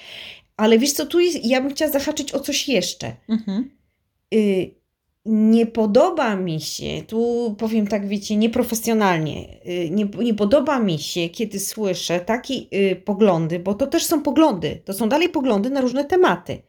Ale 0.57 0.79
wiesz 0.79 0.93
co, 0.93 1.07
tu 1.07 1.21
jest, 1.21 1.45
ja 1.45 1.61
bym 1.61 1.71
chciała 1.71 1.91
zahaczyć 1.91 2.35
o 2.35 2.41
coś 2.41 2.69
jeszcze. 2.69 3.13
Mhm. 3.29 3.71
Y, 4.35 4.75
nie 5.25 5.67
podoba 5.67 6.37
mi 6.37 6.61
się, 6.61 7.03
tu 7.07 7.55
powiem 7.59 7.87
tak, 7.87 8.09
wiecie, 8.09 8.37
nieprofesjonalnie, 8.37 9.61
y, 9.67 9.91
nie, 9.91 10.05
nie 10.05 10.35
podoba 10.35 10.79
mi 10.79 10.99
się, 10.99 11.29
kiedy 11.29 11.61
słyszę 11.61 12.21
takie 12.21 12.55
y, 12.55 12.97
poglądy, 13.05 13.59
bo 13.59 13.75
to 13.75 13.87
też 13.87 14.05
są 14.05 14.23
poglądy, 14.23 14.83
to 14.85 14.93
są 14.95 15.09
dalej 15.09 15.29
poglądy 15.29 15.71
na 15.71 15.81
różne 15.81 16.05
tematy. 16.05 16.63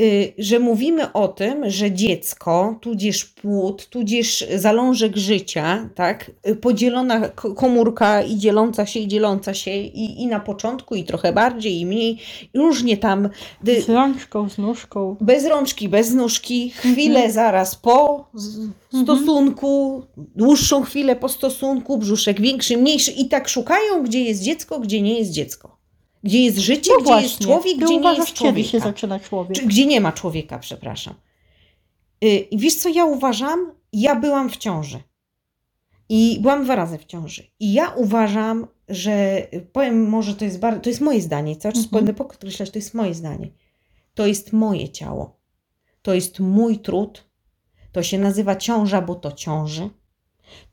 Y, 0.00 0.32
że 0.38 0.58
mówimy 0.58 1.12
o 1.12 1.28
tym, 1.28 1.70
że 1.70 1.92
dziecko, 1.92 2.78
tudzież 2.80 3.24
płód, 3.24 3.86
tudzież 3.88 4.44
zalążek 4.56 5.16
życia, 5.16 5.88
tak, 5.94 6.30
y, 6.48 6.56
podzielona 6.56 7.28
komórka 7.28 8.22
i 8.22 8.36
dzieląca 8.36 8.86
się, 8.86 9.00
i 9.00 9.08
dzieląca 9.08 9.54
się 9.54 9.70
i, 9.70 10.22
i 10.22 10.26
na 10.26 10.40
początku, 10.40 10.94
i 10.94 11.04
trochę 11.04 11.32
bardziej, 11.32 11.80
i 11.80 11.86
mniej, 11.86 12.18
różnie 12.54 12.96
tam, 12.96 13.28
Z 13.64 13.88
rączką, 13.88 14.48
z 14.48 14.58
nóżką. 14.58 15.16
bez 15.20 15.44
rączki, 15.46 15.88
bez 15.88 16.14
nóżki, 16.14 16.70
chwilę 16.70 17.14
Mhm. 17.14 17.32
zaraz 17.32 17.76
po 17.76 18.28
z- 18.34 18.70
stosunku, 19.02 20.02
dłuższą 20.16 20.82
chwilę 20.82 21.16
po 21.16 21.28
stosunku, 21.28 21.98
brzuszek 21.98 22.40
większy, 22.40 22.76
mniejszy 22.76 23.10
i 23.12 23.28
tak 23.28 23.48
szukają, 23.48 24.02
gdzie 24.04 24.22
jest 24.24 24.42
dziecko, 24.42 24.80
gdzie 24.80 25.02
nie 25.02 25.18
jest 25.18 25.30
dziecko. 25.30 25.77
Gdzie 26.24 26.42
jest 26.42 26.58
życie, 26.58 26.90
No 26.98 27.00
gdzie 27.04 27.12
jest 27.22 27.28
właśnie, 27.28 27.46
człowiek, 27.46 27.78
ty 27.78 27.84
gdzie 27.84 27.94
nie 27.94 28.00
uważasz, 28.00 28.18
jest 28.18 28.32
człowieka. 28.38 28.68
się 28.68 28.80
zaczyna 28.80 29.20
człowiek? 29.20 29.66
Gdzie 29.66 29.86
nie 29.86 30.00
ma 30.00 30.12
człowieka, 30.12 30.58
przepraszam. 30.58 31.14
Y, 32.24 32.28
I 32.28 32.58
wiesz 32.58 32.74
co 32.74 32.88
ja 32.88 33.04
uważam? 33.04 33.72
Ja 33.92 34.16
byłam 34.16 34.50
w 34.50 34.56
ciąży. 34.56 34.98
I 36.08 36.38
byłam 36.40 36.64
dwa 36.64 36.74
razy 36.76 36.98
w 36.98 37.04
ciąży. 37.04 37.46
I 37.60 37.72
ja 37.72 37.90
uważam, 37.96 38.66
że 38.88 39.46
powiem 39.72 40.08
może 40.08 40.34
to 40.34 40.44
jest 40.44 40.58
bardzo, 40.58 40.80
to 40.80 40.88
jest 40.90 41.00
moje 41.00 41.22
zdanie, 41.22 41.56
cały 41.56 41.72
czas 41.74 41.84
Mhm. 41.84 42.04
będę 42.04 42.18
podkreślać, 42.18 42.70
to 42.70 42.78
jest 42.78 42.94
moje 42.94 43.14
zdanie. 43.14 43.48
To 44.14 44.26
jest 44.26 44.52
moje 44.52 44.88
ciało. 44.88 45.36
To 46.02 46.14
jest 46.14 46.40
mój 46.40 46.78
trud. 46.78 47.24
To 47.92 48.02
się 48.02 48.18
nazywa 48.18 48.56
ciąża, 48.56 49.02
bo 49.02 49.14
to 49.14 49.32
ciąży. 49.32 49.90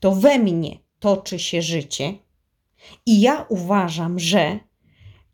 To 0.00 0.12
we 0.14 0.38
mnie 0.38 0.78
toczy 0.98 1.38
się 1.38 1.62
życie. 1.62 2.14
I 3.06 3.20
ja 3.20 3.46
uważam, 3.48 4.18
że 4.18 4.58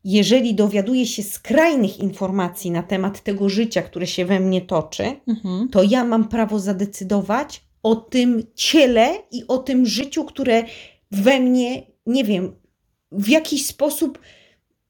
jeżeli 0.05 0.55
dowiaduję 0.55 1.07
się 1.07 1.23
skrajnych 1.23 1.99
informacji 2.01 2.71
na 2.71 2.83
temat 2.83 3.21
tego 3.23 3.49
życia, 3.49 3.83
które 3.83 4.07
się 4.07 4.25
we 4.25 4.41
mnie 4.41 4.61
toczy, 4.61 5.05
Mhm. 5.29 5.69
to 5.69 5.83
ja 5.83 6.05
mam 6.05 6.29
prawo 6.29 6.59
zadecydować 6.59 7.65
o 7.83 7.97
tym 7.97 8.43
ciele 8.55 9.15
i 9.31 9.47
o 9.49 9.59
tym 9.59 9.87
życiu, 9.87 10.25
które 10.25 10.65
we 11.11 11.41
mnie, 11.41 11.83
nie 12.07 12.25
wiem, 12.25 12.53
w 13.13 13.29
jakiś 13.29 13.67
sposób 13.67 14.19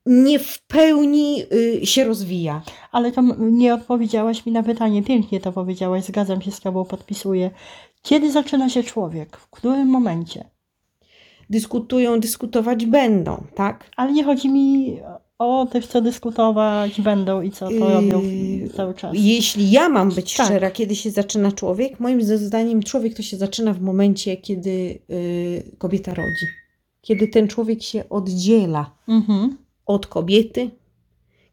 nie 0.07 0.39
w 0.39 0.59
pełni 0.67 1.43
y, 1.83 1.87
się 1.87 2.05
rozwija. 2.05 2.63
Ale 2.93 3.13
to 3.13 3.23
nie 3.39 3.75
odpowiedziałaś 3.75 4.47
mi 4.47 4.53
na 4.53 4.63
pytanie. 4.63 5.03
Pięknie 5.03 5.41
to 5.41 5.53
powiedziałaś, 5.53 6.05
zgadzam 6.05 6.43
się 6.43 6.51
z 6.51 6.61
Tobą, 6.61 6.85
podpisuję. 6.85 7.51
Kiedy 8.03 8.33
zaczyna 8.33 8.69
się 8.69 8.83
człowiek? 8.83 9.37
W 9.37 9.51
którym 9.51 9.89
momencie? 9.89 10.45
Dyskutują, 11.53 12.21
dyskutować 12.21 12.87
będą, 12.87 13.45
tak? 13.55 13.91
Ale 13.97 14.13
nie 14.13 14.25
chodzi 14.25 14.49
mi 14.49 14.97
o 15.39 15.67
tych, 15.73 15.87
co 15.87 16.01
dyskutować 16.01 17.01
będą 17.01 17.43
i 17.43 17.51
co 17.51 17.69
to 17.69 17.91
robią 17.95 18.23
Yy, 18.23 18.69
cały 18.77 18.95
czas. 18.95 19.13
Jeśli 19.15 19.71
ja 19.71 19.89
mam 19.89 20.11
być 20.11 20.35
Tak. 20.37 20.47
szczera, 20.47 20.71
kiedy 20.71 20.97
się 20.97 21.11
zaczyna 21.11 21.53
człowiek, 21.53 22.01
moim 22.01 22.23
zdaniem 22.23 22.83
człowiek 22.83 23.15
to 23.15 23.23
się 23.23 23.37
zaczyna 23.37 23.73
w 23.75 23.81
momencie, 23.81 24.37
kiedy 24.37 24.99
y, 25.11 25.63
kobieta 25.79 26.15
rodzi. 26.15 26.47
Kiedy 27.01 27.29
ten 27.29 27.49
człowiek 27.49 27.83
się 27.83 28.09
oddziela 28.09 28.91
Mhm. 29.09 29.57
od 29.87 30.07
kobiety, 30.07 30.71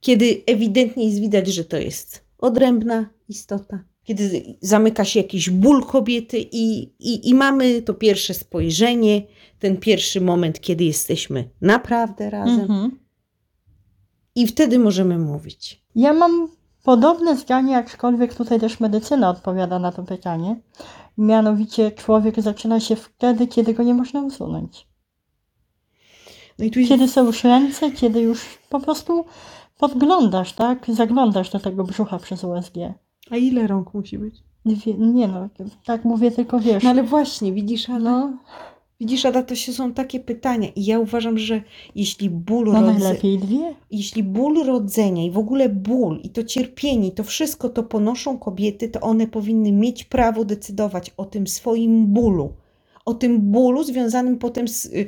kiedy 0.02 0.42
ewidentnie 0.46 1.06
jest 1.06 1.20
widać, 1.20 1.48
że 1.48 1.66
to 1.66 1.78
jest 1.78 2.24
odrębna 2.38 3.06
istota, 3.30 3.80
kiedy 4.10 4.58
zamyka 4.62 5.06
się 5.06 5.20
jakiś 5.20 5.50
ból 5.50 5.86
kobiety 5.86 6.38
i, 6.52 6.82
i, 7.00 7.30
i 7.30 7.36
mamy 7.36 7.82
to 7.82 7.94
pierwsze 7.94 8.34
spojrzenie, 8.34 9.22
ten 9.60 9.78
pierwszy 9.78 10.22
moment, 10.22 10.60
kiedy 10.60 10.84
jesteśmy 10.84 11.50
naprawdę 11.62 12.30
razem 12.30 12.60
Mhm. 12.60 13.00
i 14.36 14.48
wtedy 14.48 14.80
możemy 14.80 15.20
mówić. 15.20 15.84
Ja 15.96 16.14
mam 16.14 16.48
podobne 16.84 17.38
zdanie, 17.38 17.78
aczkolwiek 17.78 18.34
tutaj 18.34 18.60
też 18.60 18.80
medycyna 18.80 19.30
odpowiada 19.30 19.80
na 19.80 19.92
to 19.92 20.04
pytanie. 20.04 20.62
Mianowicie 21.18 21.92
człowiek 21.92 22.42
zaczyna 22.42 22.80
się 22.80 22.96
wtedy, 22.96 23.48
kiedy 23.48 23.74
go 23.74 23.84
nie 23.84 23.94
można 23.94 24.22
usunąć. 24.22 24.88
No 26.60 26.66
i 26.66 26.72
tu 26.72 26.80
Kiedy 26.88 27.08
są 27.08 27.26
już 27.26 27.44
ręce, 27.44 27.92
kiedy 27.92 28.22
już 28.22 28.46
po 28.70 28.80
prostu 28.80 29.26
podglądasz, 29.78 30.54
tak? 30.54 30.86
Zaglądasz 30.88 31.50
do 31.50 31.60
tego 31.60 31.84
brzucha 31.84 32.20
przez 32.20 32.44
USG. 32.44 32.74
A 33.30 33.38
ile 33.38 33.68
rąk 33.68 33.94
musi 33.94 34.18
być? 34.18 34.36
Wie- 34.66 34.94
Nie 34.94 35.28
no, 35.28 35.50
tak 35.86 36.06
mówię 36.06 36.32
tylko 36.32 36.60
wiesz. 36.60 36.84
No 36.84 36.90
ale 36.90 37.04
właśnie, 37.04 37.54
widzisz, 37.54 37.90
Ada, 37.90 38.00
No, 38.00 38.38
widzisz, 39.00 39.26
Ada, 39.26 39.44
to 39.44 39.56
się 39.56 39.74
są 39.74 39.94
takie 39.94 40.20
pytania 40.20 40.68
i 40.76 40.86
ja 40.86 41.00
uważam, 41.00 41.38
że 41.38 41.62
jeśli 41.96 42.30
ból, 42.30 42.66
no 42.66 42.82
rodze, 42.82 43.00
najlepiej 43.00 43.38
dwie. 43.38 43.76
jeśli 43.92 44.24
ból 44.24 44.66
rodzenia 44.66 45.24
i 45.26 45.32
w 45.32 45.38
ogóle 45.38 45.70
ból 45.70 46.20
i 46.24 46.30
to 46.30 46.44
cierpienie, 46.44 47.08
i 47.08 47.12
to 47.12 47.24
wszystko 47.24 47.70
to 47.70 47.84
ponoszą 47.84 48.38
kobiety, 48.38 48.90
to 48.90 49.00
one 49.02 49.28
powinny 49.28 49.72
mieć 49.72 50.04
prawo 50.04 50.46
decydować 50.46 51.12
o 51.18 51.26
tym 51.26 51.48
swoim 51.48 52.06
bólu. 52.08 52.54
O 53.06 53.14
tym 53.14 53.40
bólu 53.42 53.84
związanym 53.84 54.38
potem 54.38 54.68
z, 54.68 54.86
y, 54.86 55.08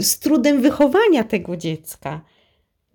z 0.00 0.18
trudem 0.18 0.60
wychowania 0.60 1.24
tego 1.24 1.56
dziecka. 1.56 2.20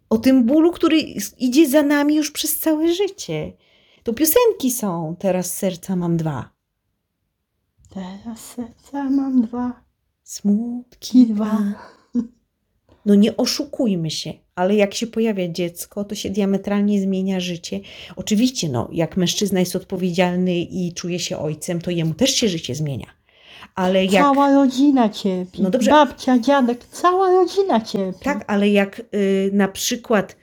O 0.09 0.17
tym 0.17 0.43
bólu, 0.43 0.71
który 0.71 0.97
idzie 1.39 1.67
za 1.69 1.83
nami 1.83 2.15
już 2.15 2.31
przez 2.31 2.59
całe 2.59 2.93
życie. 2.93 3.53
To 4.07 4.13
piosenki 4.13 4.71
są. 4.71 5.15
Teraz 5.19 5.55
serca 5.57 5.95
mam 5.95 6.17
dwa. 6.17 6.49
Teraz 7.93 8.39
serca 8.39 9.03
mam 9.09 9.41
dwa. 9.41 9.83
Smutki 10.23 11.25
Dwa. 11.25 11.45
dwa. 11.45 12.23
No 13.05 13.15
nie 13.15 13.37
oszukujmy 13.37 14.11
się, 14.11 14.33
ale 14.55 14.75
jak 14.75 14.93
się 14.93 15.07
pojawia 15.07 15.47
dziecko, 15.47 16.03
to 16.03 16.15
się 16.15 16.29
diametralnie 16.29 17.01
zmienia 17.01 17.39
życie. 17.39 17.79
Oczywiście, 18.15 18.69
no, 18.69 18.89
jak 18.91 19.17
mężczyzna 19.17 19.59
jest 19.59 19.75
odpowiedzialny 19.75 20.55
i 20.59 20.93
czuje 20.93 21.19
się 21.19 21.37
ojcem, 21.37 21.81
to 21.81 21.91
jemu 21.91 22.13
też 22.13 22.29
się 22.35 22.47
życie 22.49 22.75
zmienia. 22.75 23.07
Ale 23.75 24.05
jak, 24.05 24.23
Cała 24.23 24.53
rodzina 24.53 25.09
cierpi. 25.09 25.61
No 25.61 25.69
dobrze. 25.69 25.91
Babcia, 25.91 26.39
dziadek, 26.39 26.85
cała 26.85 27.31
rodzina 27.31 27.81
cierpi. 27.81 28.23
tak, 28.23 28.43
ale 28.47 28.69
jak 28.69 29.01
y, 29.13 29.49
na 29.53 29.67
przykład 29.67 30.35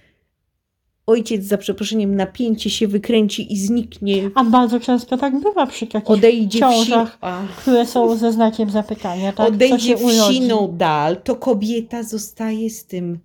ojciec 1.06 1.44
za 1.44 1.58
przeproszeniem 1.58 2.16
napięcie 2.16 2.70
się 2.70 2.88
wykręci 2.88 3.52
i 3.52 3.58
zniknie, 3.58 4.30
A 4.34 4.44
bardzo 4.44 4.80
często 4.80 5.16
tak 5.16 5.40
bywa 5.40 5.66
przy 5.66 5.86
takich 5.86 6.10
odejdzie 6.10 6.58
ciążach, 6.58 7.18
a, 7.20 7.42
które 7.58 7.86
są 7.86 8.16
ze 8.16 8.32
znakiem 8.32 8.70
zapytania. 8.70 9.32
Tak? 9.32 9.48
Odejdzie 9.48 9.78
się 9.78 9.96
w 9.96 10.04
urodzi 10.04 10.34
siną 10.34 10.74
dal, 10.76 11.22
to 11.22 11.36
kobieta 11.36 12.02
zostaje 12.02 12.70
z 12.70 12.86
tym 12.86 13.18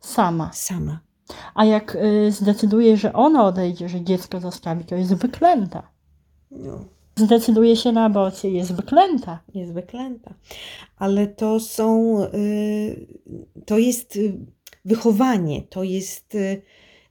sama. 0.00 0.50
sama. 0.52 1.00
A 1.54 1.64
jak 1.64 1.94
y, 1.96 2.32
zdecyduje, 2.32 2.96
że 2.96 3.12
ona 3.12 3.44
odejdzie, 3.44 3.88
że 3.88 4.00
dziecko 4.00 4.40
zostawi, 4.40 4.84
to 4.84 4.94
jest 4.96 5.14
wyklęta. 5.14 5.82
No. 6.50 6.84
Zdecyduje 7.16 7.76
się 7.76 7.92
na 7.92 8.04
aborcję, 8.04 8.50
jest 8.50 8.74
wyklęta. 8.74 9.38
jest 9.54 9.72
wyklęta. 9.72 10.34
Ale 10.96 11.26
to 11.26 11.60
są, 11.60 12.18
y, 12.34 13.06
to 13.66 13.78
jest 13.78 14.16
y, 14.16 14.38
wychowanie, 14.84 15.62
to 15.62 15.82
jest 15.82 16.34
y, 16.34 16.62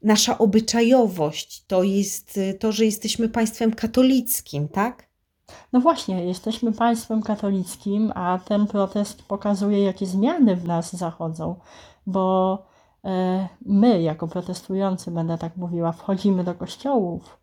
nasza 0.03 0.37
obyczajowość, 0.37 1.65
to 1.65 1.83
jest 1.83 2.37
y, 2.37 2.53
to, 2.53 2.71
że 2.71 2.85
jesteśmy 2.85 3.29
państwem 3.29 3.73
katolickim, 3.73 4.67
tak? 4.67 5.07
No 5.73 5.79
właśnie, 5.79 6.25
jesteśmy 6.25 6.71
państwem 6.71 7.21
katolickim, 7.21 8.11
a 8.15 8.39
ten 8.45 8.67
protest 8.67 9.23
pokazuje, 9.23 9.83
jakie 9.83 10.05
zmiany 10.05 10.55
w 10.55 10.67
nas 10.67 10.95
zachodzą, 10.95 11.55
bo 12.05 12.57
e, 13.05 13.47
my, 13.65 14.01
jako 14.01 14.27
protestujący, 14.27 15.11
będę 15.11 15.37
tak 15.37 15.57
mówiła, 15.57 15.91
wchodzimy 15.91 16.43
do 16.43 16.53
kościołów, 16.53 17.37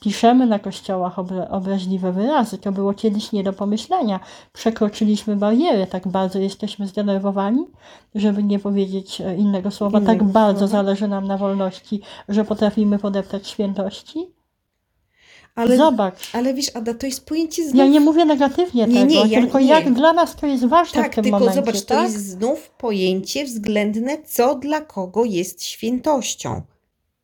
piszemy 0.00 0.46
na 0.46 0.58
kościołach 0.58 1.18
obra 1.18 1.48
obraźliwe 1.48 2.12
wyrazy. 2.12 2.58
To 2.58 2.72
było 2.72 2.94
kiedyś 2.94 3.32
nie 3.32 3.42
do 3.42 3.52
pomyślenia. 3.52 4.20
Przekroczyliśmy 4.52 5.36
barierę, 5.36 5.86
tak 5.86 6.08
bardzo 6.08 6.38
jesteśmy 6.38 6.86
zdenerwowani, 6.86 7.66
żeby 8.14 8.42
nie 8.42 8.58
powiedzieć 8.58 9.20
e, 9.20 9.36
innego 9.36 9.70
słowa. 9.70 9.98
Innego 9.98 10.18
tak 10.24 10.32
bardzo 10.32 10.68
zależy 10.68 11.08
nam 11.08 11.26
na 11.26 11.38
wolności, 11.38 12.00
że 12.28 12.44
potrafimy 12.44 12.98
podeptać 12.98 13.48
świętości. 13.48 14.26
Ale, 15.54 15.76
Zobacz. 15.76 16.30
ale 16.32 16.54
wiesz, 16.54 16.76
Ada, 16.76 16.94
to 16.94 17.06
jest 17.06 17.26
pojęcie 17.26 17.62
znów... 17.64 17.76
Ja 17.76 17.86
nie 17.86 18.00
mówię 18.00 18.24
negatywnie 18.24 18.86
Nie, 18.86 18.94
tego, 18.94 19.06
nie, 19.24 19.26
ja 19.34 19.40
tylko 19.40 19.60
nie. 19.60 19.66
jak 19.66 19.92
dla 19.92 20.12
nas 20.12 20.36
to 20.36 20.46
jest 20.46 20.64
ważne 20.66 21.02
tak, 21.02 21.12
w 21.12 21.14
tym 21.14 21.24
tylko 21.24 21.38
momencie. 21.38 21.60
zobacz, 21.60 21.80
to 21.80 21.94
tak? 21.94 22.02
jest 22.02 22.28
znów 22.30 22.70
pojęcie 22.70 23.44
względne, 23.44 24.22
co 24.26 24.54
dla 24.54 24.80
kogo 24.80 25.24
jest 25.24 25.64
świętością. 25.64 26.62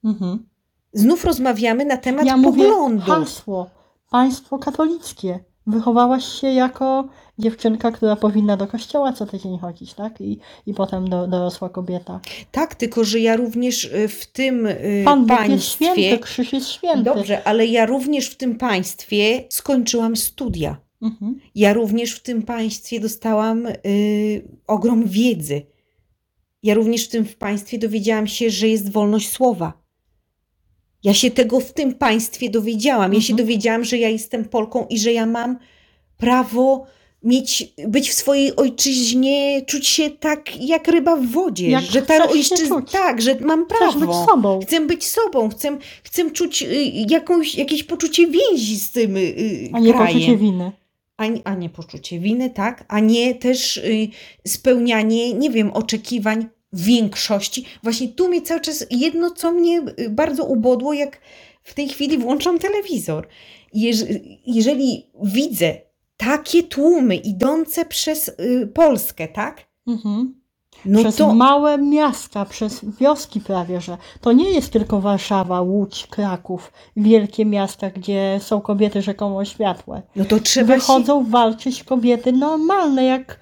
Mhm. 0.04 0.46
Znów 0.94 1.24
rozmawiamy 1.24 1.84
na 1.84 1.96
temat 1.96 2.26
Ja 2.26 2.36
mówię 2.36 2.62
poglądów. 2.64 3.06
hasło, 3.06 3.70
państwo 4.10 4.58
katolickie. 4.58 5.38
Wychowałaś 5.66 6.24
się 6.24 6.46
jako 6.46 7.08
dziewczynka, 7.38 7.92
która 7.92 8.16
powinna 8.16 8.56
do 8.56 8.66
kościoła 8.66 9.12
co 9.12 9.26
tydzień 9.26 9.58
chodzić, 9.58 9.94
tak? 9.94 10.20
I, 10.20 10.38
i 10.66 10.74
potem 10.74 11.08
do, 11.08 11.26
dorosła 11.26 11.68
kobieta. 11.68 12.20
Tak, 12.52 12.74
tylko 12.74 13.04
że 13.04 13.20
ja 13.20 13.36
również 13.36 13.84
y, 13.84 14.08
w 14.08 14.26
tym 14.26 14.66
y, 14.66 15.02
Pan 15.04 15.26
Bóg 15.26 15.30
jest 15.30 15.48
państwie... 15.48 15.92
święty, 15.92 16.18
krzyż 16.18 16.52
jest 16.52 16.68
święty. 16.68 17.02
Dobrze, 17.02 17.44
ale 17.44 17.66
ja 17.66 17.86
również 17.86 18.28
w 18.28 18.36
tym 18.36 18.58
państwie 18.58 19.44
skończyłam 19.50 20.16
studia. 20.16 20.76
Mhm. 21.02 21.40
Ja 21.54 21.72
również 21.72 22.12
w 22.12 22.22
tym 22.22 22.42
państwie 22.42 23.00
dostałam 23.00 23.66
y, 23.66 24.48
ogrom 24.66 25.04
wiedzy. 25.04 25.62
Ja 26.62 26.74
również 26.74 27.04
w 27.04 27.08
tym 27.08 27.26
państwie 27.38 27.78
dowiedziałam 27.78 28.26
się, 28.26 28.50
że 28.50 28.68
jest 28.68 28.92
wolność 28.92 29.32
słowa. 29.32 29.83
Ja 31.04 31.14
się 31.14 31.30
tego 31.30 31.60
w 31.60 31.72
tym 31.72 31.94
państwie 31.94 32.50
dowiedziałam. 32.50 33.14
Ja 33.14 33.20
się 33.20 33.32
Mhm. 33.32 33.46
dowiedziałam, 33.46 33.84
że 33.84 33.98
ja 33.98 34.08
jestem 34.08 34.44
Polką 34.44 34.86
i 34.90 34.98
że 34.98 35.12
ja 35.12 35.26
mam 35.26 35.58
prawo 36.16 36.86
mieć, 37.22 37.72
być 37.88 38.10
w 38.10 38.12
swojej 38.14 38.56
ojczyźnie, 38.56 39.62
czuć 39.66 39.86
się 39.86 40.10
tak 40.10 40.60
jak 40.60 40.88
ryba 40.88 41.16
w 41.16 41.26
wodzie. 41.26 41.68
Jak 41.70 41.84
że 41.84 42.06
się 42.06 42.24
ojczyzna, 42.28 42.82
tak, 42.92 43.22
że 43.22 43.36
mam 43.40 43.66
Chcesz 43.66 43.78
prawo. 43.78 43.98
być 44.00 44.16
sobą. 44.30 44.60
Chcę 44.62 44.80
być 44.80 45.06
sobą, 45.06 45.48
chcę, 45.48 45.78
chcę 46.02 46.30
czuć 46.30 46.62
y, 46.62 46.66
jakąś, 47.10 47.54
jakieś 47.54 47.82
poczucie 47.84 48.26
więzi 48.26 48.78
z 48.78 48.90
tym 48.90 49.16
y, 49.16 49.68
A 49.72 49.78
nie 49.80 49.92
krajem. 49.92 50.14
poczucie 50.14 50.36
winy. 50.36 50.72
A, 51.16 51.26
nie- 51.26 51.40
a 51.44 51.54
nie 51.54 51.68
poczucie 51.70 52.18
winy, 52.20 52.50
tak? 52.50 52.84
A 52.88 53.00
nie 53.00 53.34
też 53.34 53.76
y, 53.76 54.08
spełnianie, 54.46 55.32
nie 55.34 55.50
wiem, 55.50 55.72
oczekiwań 55.72 56.46
większości. 56.74 57.64
Właśnie 57.82 58.08
tu 58.08 58.28
mnie 58.28 58.42
cały 58.42 58.60
czas 58.60 58.86
jedno, 58.90 59.30
co 59.30 59.52
mnie 59.52 59.82
y, 59.98 60.10
bardzo 60.10 60.44
ubodło, 60.44 60.92
jak 60.92 61.20
w 61.62 61.74
tej 61.74 61.88
chwili 61.88 62.18
włączam 62.18 62.58
telewizor. 62.58 63.28
Jeż, 63.74 63.96
jeżeli 64.46 65.06
widzę 65.22 65.74
takie 66.16 66.62
tłumy 66.62 67.16
idące 67.16 67.84
przez 67.84 68.28
y, 68.28 68.70
Polskę, 68.74 69.28
tak? 69.28 69.64
Mhm. 69.86 70.44
No 70.84 71.00
przez 71.00 71.16
to 71.16 71.34
małe 71.34 71.78
miasta, 71.78 72.44
przez 72.44 72.80
wioski 73.00 73.40
prawie, 73.40 73.80
że 73.80 73.98
to 74.20 74.32
nie 74.32 74.50
jest 74.50 74.70
tylko 74.70 75.00
Warszawa, 75.00 75.60
Łódź, 75.60 76.06
Kraków, 76.06 76.72
wielkie 76.96 77.44
miasta, 77.44 77.90
gdzie 77.90 78.40
są 78.42 78.60
kobiety 78.60 79.02
rzekomo 79.02 79.44
światłe. 79.44 80.02
no 80.16 80.24
to 80.24 80.40
trzeba 80.40 80.74
się 80.74 80.80
Wychodzą 80.80 81.24
walczyć 81.24 81.84
kobiety 81.84 82.32
normalne, 82.32 83.04
jak 83.04 83.40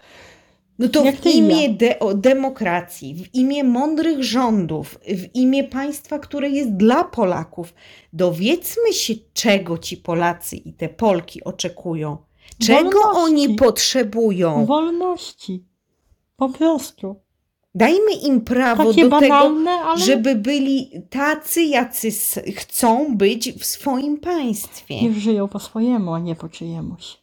No 0.83 0.89
to 0.89 1.05
Jak 1.05 1.17
w 1.17 1.27
imię 1.27 1.69
de- 1.71 1.99
demokracji, 2.15 3.15
w 3.15 3.35
imię 3.35 3.65
mądrych 3.65 4.25
rządów, 4.25 4.99
w 5.09 5.35
imię 5.37 5.65
państwa, 5.65 6.19
które 6.19 6.51
jest 6.51 6.77
dla 6.77 7.05
Polaków, 7.05 7.75
dowiedzmy 8.13 8.93
się, 8.93 9.15
czego 9.33 9.79
ci 9.79 9.97
Polacy 9.97 10.57
i 10.57 10.73
te 10.73 10.89
Polki 10.89 11.45
oczekują. 11.45 12.17
Czego 12.59 12.91
Wolności. 12.91 13.19
oni 13.21 13.55
potrzebują. 13.55 14.67
wolności. 14.67 15.65
Po 16.37 16.49
prostu. 16.49 17.17
Dajmy 17.75 18.13
im 18.25 18.41
prawo 18.41 18.85
Takie 18.85 19.09
do 19.09 19.21
tego, 19.21 19.35
banalne, 19.35 19.71
ale 19.71 19.99
żeby 20.01 20.35
byli 20.35 20.91
tacy, 21.11 21.63
jacy 21.63 22.11
chcą 22.57 23.17
być 23.17 23.53
w 23.53 23.65
swoim 23.65 24.21
państwie. 24.21 25.03
niech 25.03 25.19
żyją 25.19 25.49
po 25.49 25.59
swojemu, 25.59 26.15
a 26.15 26.19
nie 26.19 26.35
po 26.35 26.49
czyjemuś. 26.49 27.23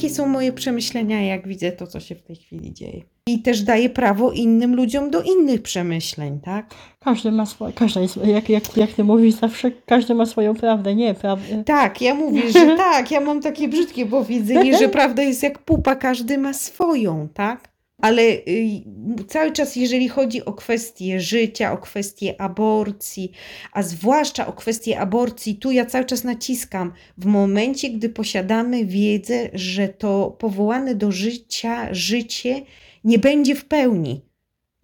Takie 0.00 0.14
są 0.14 0.26
moje 0.26 0.52
przemyślenia, 0.52 1.22
jak 1.22 1.48
widzę 1.48 1.72
to, 1.72 1.86
co 1.86 2.00
się 2.00 2.14
w 2.14 2.22
tej 2.22 2.36
chwili 2.36 2.72
dzieje. 2.72 3.02
I 3.26 3.42
też 3.42 3.62
daję 3.62 3.90
prawo 3.90 4.32
innym 4.32 4.76
ludziom 4.76 5.10
do 5.10 5.22
innych 5.22 5.62
przemyśleń, 5.62 6.40
tak? 6.40 6.74
Każdy 7.00 7.32
ma 7.32 7.46
swoje, 7.46 7.72
każda 7.72 8.00
jest, 8.00 8.16
jak, 8.16 8.48
jak, 8.48 8.76
jak 8.76 8.92
ty 8.92 9.04
mówisz 9.04 9.34
zawsze, 9.34 9.70
każdy 9.70 10.14
ma 10.14 10.26
swoją 10.26 10.54
prawdę, 10.54 10.94
nie 10.94 11.14
prawdę. 11.14 11.64
Tak, 11.64 12.00
ja 12.00 12.14
mówię, 12.14 12.52
że 12.52 12.76
tak, 12.92 13.10
ja 13.10 13.20
mam 13.20 13.40
takie 13.40 13.68
brzydkie 13.68 14.06
powiedzenie, 14.06 14.76
że 14.78 14.88
prawda 14.88 15.22
jest 15.22 15.42
jak 15.42 15.58
pupa, 15.58 15.96
każdy 15.96 16.38
ma 16.38 16.52
swoją, 16.52 17.28
tak? 17.34 17.69
Ale 18.00 18.22
y, 18.22 18.82
cały 19.28 19.52
czas, 19.52 19.76
jeżeli 19.76 20.08
chodzi 20.08 20.44
o 20.44 20.52
kwestie 20.52 21.20
życia, 21.20 21.72
o 21.72 21.78
kwestie 21.78 22.40
aborcji, 22.40 23.32
a 23.72 23.82
zwłaszcza 23.82 24.46
o 24.46 24.52
kwestie 24.52 25.00
aborcji, 25.00 25.56
tu 25.56 25.70
ja 25.70 25.86
cały 25.86 26.04
czas 26.04 26.24
naciskam, 26.24 26.92
w 27.18 27.24
momencie, 27.24 27.90
gdy 27.90 28.08
posiadamy 28.08 28.86
wiedzę, 28.86 29.50
że 29.52 29.88
to 29.88 30.36
powołane 30.38 30.94
do 30.94 31.12
życia 31.12 31.88
życie 31.94 32.62
nie 33.04 33.18
będzie 33.18 33.54
w 33.54 33.64
pełni. 33.64 34.20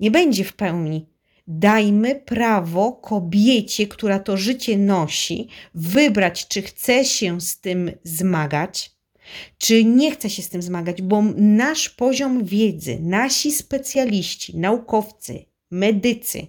Nie 0.00 0.10
będzie 0.10 0.44
w 0.44 0.52
pełni. 0.52 1.06
Dajmy 1.48 2.14
prawo 2.14 2.92
kobiecie, 2.92 3.86
która 3.86 4.18
to 4.18 4.36
życie 4.36 4.78
nosi, 4.78 5.48
wybrać, 5.74 6.48
czy 6.48 6.62
chce 6.62 7.04
się 7.04 7.40
z 7.40 7.60
tym 7.60 7.90
zmagać, 8.04 8.95
czy 9.58 9.84
nie 9.84 10.10
chce 10.10 10.30
się 10.30 10.42
z 10.42 10.48
tym 10.48 10.62
zmagać, 10.62 11.02
bo 11.02 11.22
nasz 11.36 11.88
poziom 11.88 12.44
wiedzy, 12.44 12.98
nasi 13.00 13.52
specjaliści, 13.52 14.56
naukowcy, 14.56 15.44
medycy 15.70 16.46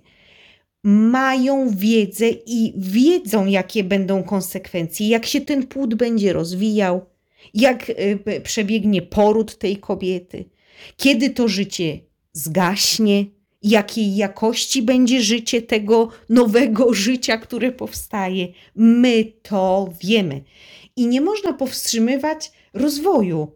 mają 0.84 1.70
wiedzę 1.70 2.30
i 2.30 2.74
wiedzą, 2.78 3.46
jakie 3.46 3.84
będą 3.84 4.24
konsekwencje, 4.24 5.08
jak 5.08 5.26
się 5.26 5.42
ten 5.42 5.68
płód 5.68 5.96
będzie 5.96 6.34
rozwijał, 6.34 7.06
jak 7.54 7.90
y, 7.90 8.42
przebiegnie 8.44 9.02
poród 9.02 9.58
tej 9.58 9.78
kobiety, 9.78 10.46
kiedy 10.98 11.30
to 11.30 11.48
życie 11.48 12.00
zgaśnie, 12.34 13.26
jakiej 13.64 14.16
jakości 14.16 14.82
będzie 14.82 15.22
życie 15.22 15.62
tego 15.62 16.10
nowego 16.30 16.94
życia, 16.94 17.38
które 17.38 17.72
powstaje. 17.72 18.48
My 18.76 19.32
to 19.42 19.90
wiemy. 20.02 20.44
I 20.96 21.08
nie 21.08 21.22
można 21.22 21.54
powstrzymywać 21.54 22.52
rozwoju. 22.74 23.48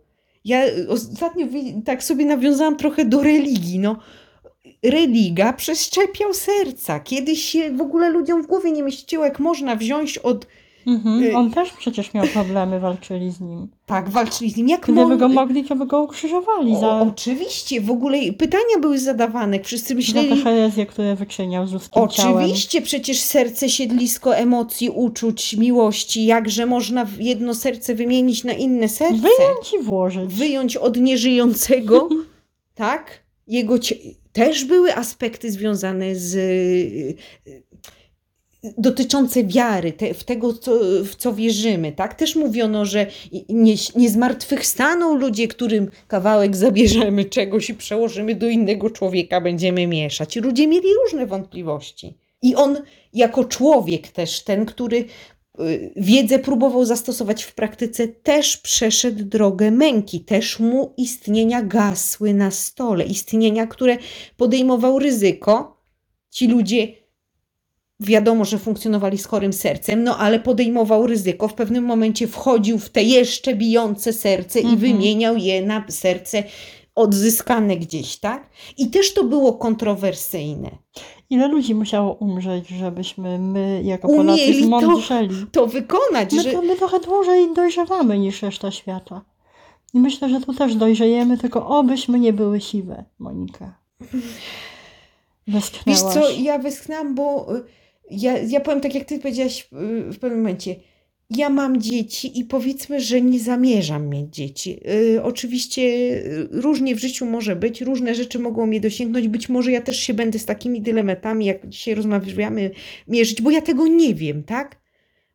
Ja 0.46 0.68
y, 0.68 0.90
ostatnio 0.90 1.48
tak 1.86 2.04
sobie 2.04 2.26
nawiązałam 2.26 2.78
trochę 2.78 3.06
do 3.06 3.24
religii. 3.24 3.80
No, 3.80 4.00
religa 4.84 5.54
przeszczepiał 5.54 6.34
serca. 6.34 7.00
Kiedyś 7.00 7.42
się 7.42 7.72
w 7.72 7.82
ogóle 7.82 8.10
ludziom 8.10 8.44
w 8.44 8.48
głowie 8.48 8.72
nie 8.72 8.84
mieściło, 8.84 9.26
jak 9.26 9.40
można 9.40 9.76
wziąć 9.76 10.18
od 10.18 10.48
Mhm. 10.88 11.24
Y- 11.24 11.36
On 11.36 11.52
też 11.52 11.74
przecież 11.74 12.14
miał 12.14 12.28
problemy, 12.28 12.80
walczyli 12.80 13.32
z 13.32 13.42
nim. 13.42 13.68
Tak, 13.86 14.10
walczyli 14.10 14.52
z 14.52 14.58
nim. 14.58 14.70
Jak 14.70 14.82
Gdyby 14.82 15.18
go 15.18 15.30
mogli, 15.30 15.64
to 15.64 15.76
by 15.76 15.86
go 15.86 16.04
ukrzyżowali 16.04 16.72
O, 16.72 16.80
za, 16.80 17.00
oczywiście, 17.00 17.82
w 17.82 17.92
ogóle 17.92 18.34
pytania 18.34 18.80
były 18.82 19.00
zadawane. 19.00 19.60
Wszyscy 19.60 19.88
za 19.88 19.94
te 19.94 19.96
myśleli, 19.96 20.42
herezje, 20.42 20.86
które 20.86 21.16
wyczyniał 21.16 21.68
z 21.68 21.74
ludzkim 21.74 22.08
ciałem. 22.10 22.38
Oczywiście, 22.38 22.82
przecież 22.82 23.20
serce 23.20 23.70
siedlisko 23.70 24.36
emocji, 24.36 24.90
uczuć, 24.90 25.58
miłości. 25.58 26.26
Jakże 26.26 26.66
można 26.66 27.08
jedno 27.20 27.56
serce 27.56 27.96
wymienić 27.96 28.44
na 28.44 28.54
inne 28.54 28.90
serce? 28.90 29.16
Wyjąć 29.16 29.74
i 29.80 29.84
włożyć. 29.84 30.34
Wyjąć 30.34 30.78
od 30.78 30.98
nieżyjącego, 30.98 32.10
tak? 32.76 33.22
Jego 33.48 33.80
cie... 33.80 33.96
też 34.34 34.66
były 34.66 34.96
aspekty 34.96 35.52
związane 35.52 36.16
z 36.16 36.36
y, 36.36 37.16
dotyczące 38.64 39.44
wiary, 39.44 39.94
te, 39.94 40.14
w 40.14 40.24
tego, 40.24 40.54
co, 40.54 40.72
w 41.04 41.16
co 41.16 41.34
wierzymy, 41.34 41.92
tak? 41.92 42.14
Też 42.14 42.36
mówiono, 42.36 42.86
że 42.86 43.08
nie, 43.50 43.74
nie 43.96 44.10
zmartwychwstaną 44.10 45.16
ludzie, 45.16 45.48
którym 45.48 45.92
kawałek 46.08 46.56
zabierzemy 46.56 47.26
czegoś 47.26 47.70
i 47.70 47.74
przełożymy 47.74 48.36
do 48.36 48.48
innego 48.48 48.90
człowieka, 48.90 49.42
będziemy 49.42 49.88
mieszać. 49.88 50.36
Ludzie 50.36 50.68
mieli 50.68 50.88
różne 51.04 51.26
wątpliwości. 51.26 52.18
I 52.42 52.56
on 52.56 52.78
jako 53.14 53.46
człowiek 53.46 54.08
też, 54.08 54.44
ten, 54.44 54.66
który 54.66 55.06
y, 55.60 55.94
wiedzę 55.96 56.40
próbował 56.40 56.86
zastosować 56.86 57.44
w 57.44 57.56
praktyce, 57.56 58.08
też 58.08 58.58
przeszedł 58.58 59.24
drogę 59.24 59.72
męki, 59.72 60.20
też 60.20 60.60
mu 60.60 60.94
istnienia 60.98 61.62
gasły 61.62 62.34
na 62.34 62.52
stole, 62.52 63.06
istnienia, 63.06 63.68
które 63.68 63.98
podejmował 64.38 65.00
ryzyko. 65.00 65.82
Ci 66.30 66.48
ludzie 66.48 67.01
wiadomo, 68.02 68.46
że 68.46 68.58
funkcjonowali 68.58 69.18
z 69.18 69.26
chorym 69.26 69.54
sercem, 69.54 70.04
no 70.04 70.18
ale 70.18 70.40
podejmował 70.40 71.08
ryzyko, 71.08 71.48
w 71.48 71.54
pewnym 71.54 71.84
momencie 71.84 72.28
wchodził 72.28 72.80
w 72.80 72.90
te 72.90 73.04
jeszcze 73.04 73.56
bijące 73.56 74.14
serce 74.14 74.60
i 74.60 74.64
Mhm. 74.64 74.80
wymieniał 74.80 75.38
je 75.38 75.62
na 75.62 75.84
serce 75.90 76.44
odzyskane 76.96 77.78
gdzieś, 77.78 78.18
tak? 78.18 78.50
I 78.78 78.90
też 78.90 79.14
to 79.14 79.24
było 79.24 79.54
kontrowersyjne. 79.54 80.70
Ile 81.30 81.48
ludzi 81.48 81.76
musiało 81.76 82.14
umrzeć, 82.14 82.68
żebyśmy 82.68 83.40
my, 83.40 83.82
jako 83.86 84.08
Umieli 84.08 84.28
Polacy, 84.28 84.60
to- 84.62 84.66
zmądrzeli? 84.66 85.46
To 85.52 85.68
wykonać, 85.68 86.34
My, 86.34 86.44
że 86.44 86.52
to, 86.52 86.62
my 86.62 86.76
trochę 86.76 87.00
dłużej 87.00 87.54
dojrzewamy 87.56 88.20
niż 88.20 88.42
reszta 88.42 88.72
świata. 88.72 89.22
I 89.94 90.00
myślę, 90.00 90.30
że 90.30 90.42
tu 90.42 90.54
też 90.54 90.76
dojrzejemy, 90.76 91.38
tylko 91.38 91.68
obyśmy 91.68 92.20
nie 92.20 92.34
były 92.34 92.62
siwe, 92.62 93.04
Monika. 93.20 93.74
Wiesz 95.88 96.02
co, 96.02 96.30
ja 96.30 96.60
wyschnęłam, 96.60 97.16
bo 97.16 97.56
y, 97.58 97.64
ja, 98.12 98.38
ja 98.38 98.60
powiem 98.60 98.82
tak, 98.82 98.96
jak 98.96 99.06
ty 99.06 99.20
powiedziałaś 99.20 99.68
y, 100.08 100.12
w 100.14 100.20
pewnym 100.20 100.40
momencie. 100.40 100.76
Ja 101.30 101.50
mam 101.50 101.82
dzieci 101.82 102.40
i 102.40 102.46
powiedzmy, 102.46 103.02
że 103.02 103.22
nie 103.22 103.40
zamierzam 103.40 104.10
mieć 104.10 104.36
dzieci. 104.36 104.80
Y, 105.16 105.24
oczywiście 105.24 105.82
y, 105.82 106.48
różnie 106.52 106.96
w 106.96 107.00
życiu 107.00 107.26
może 107.26 107.56
być, 107.56 107.82
różne 107.82 108.16
rzeczy 108.16 108.40
mogą 108.40 108.66
mnie 108.66 108.80
dosięgnąć. 108.82 109.28
Być 109.28 109.50
może 109.50 109.72
ja 109.72 109.82
też 109.82 110.00
się 110.00 110.14
będę 110.14 110.40
z 110.40 110.46
takimi 110.46 110.82
dylematami, 110.82 111.46
jak 111.46 111.70
dzisiaj 111.70 111.96
rozmawiamy, 111.96 112.72
mierzyć, 113.08 113.42
bo 113.42 113.52
ja 113.52 113.62
tego 113.62 113.88
nie 113.88 114.16
wiem, 114.16 114.44
tak? 114.44 114.82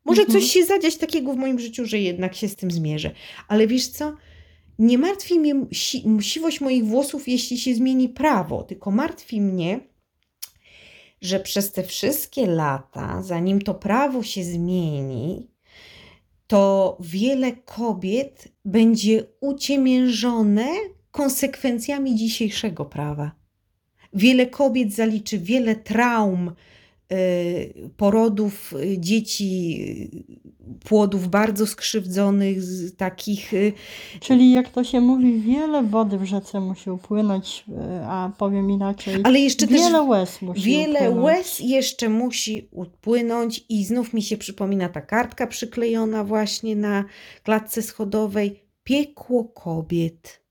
Może 0.04 0.22
Mhm. 0.22 0.40
coś 0.40 0.50
się 0.50 0.64
zadziać 0.64 0.96
takiego 0.96 1.32
w 1.32 1.36
moim 1.36 1.58
życiu, 1.58 1.84
że 1.86 1.98
jednak 1.98 2.34
się 2.34 2.48
z 2.48 2.56
tym 2.56 2.70
zmierzę. 2.70 3.10
Ale 3.48 3.66
wiesz 3.66 3.88
co? 3.88 4.12
Nie 4.78 4.98
martwi 4.98 5.40
mnie 5.40 5.54
si- 5.72 6.04
siwość 6.20 6.60
moich 6.60 6.84
włosów, 6.84 7.28
jeśli 7.28 7.58
się 7.58 7.74
zmieni 7.74 8.08
prawo, 8.08 8.62
tylko 8.62 8.90
martwi 8.90 9.40
mnie, 9.40 9.80
że 11.20 11.40
przez 11.40 11.72
te 11.72 11.82
wszystkie 11.82 12.46
lata, 12.46 13.22
zanim 13.22 13.62
to 13.62 13.74
prawo 13.74 14.22
się 14.22 14.44
zmieni, 14.44 15.50
to 16.46 16.96
wiele 17.00 17.52
kobiet 17.52 18.48
będzie 18.64 19.24
uciemiężone 19.40 20.68
konsekwencjami 21.10 22.14
dzisiejszego 22.14 22.84
prawa. 22.84 23.32
Wiele 24.12 24.46
kobiet 24.46 24.94
zaliczy 24.94 25.38
wiele 25.38 25.76
traum, 25.76 26.52
porodów 27.96 28.72
y, 28.72 28.98
dzieci, 28.98 29.76
y, 30.70 30.78
płodów 30.88 31.28
bardzo 31.28 31.66
skrzywdzonych, 31.66 32.58
takich 32.96 33.54
y, 33.54 33.72
Czyli 34.20 34.52
jak 34.52 34.68
to 34.68 34.84
się 34.84 35.00
mówi, 35.00 35.40
wiele 35.40 35.82
wody 35.82 36.18
w 36.18 36.24
rzece 36.24 36.60
musi 36.60 36.90
upłynąć, 36.90 37.64
y, 37.68 38.04
a 38.04 38.32
powiem 38.38 38.70
inaczej, 38.70 39.14
ale 39.24 39.40
jeszcze 39.40 39.66
też 39.66 39.76
wiele 39.80 40.02
łez 40.02 40.42
musi 40.42 40.62
Wiele 40.62 41.00
upłynąć. 41.00 41.24
łez 41.24 41.60
jeszcze 41.60 42.08
musi 42.08 42.68
upłynąć 42.70 43.64
i 43.68 43.84
znów 43.84 44.12
mi 44.12 44.22
się 44.22 44.36
przypomina 44.36 44.88
ta 44.88 45.00
kartka 45.00 45.46
przyklejona 45.46 46.24
właśnie 46.24 46.76
na 46.76 47.04
klatce 47.42 47.82
schodowej. 47.82 48.62
Piekło 48.84 49.44
kobiet. 49.44 50.42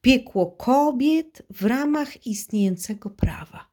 Piekło 0.00 0.46
kobiet 0.46 1.42
w 1.50 1.64
ramach 1.64 2.26
istniejącego 2.26 3.10
prawa. 3.10 3.67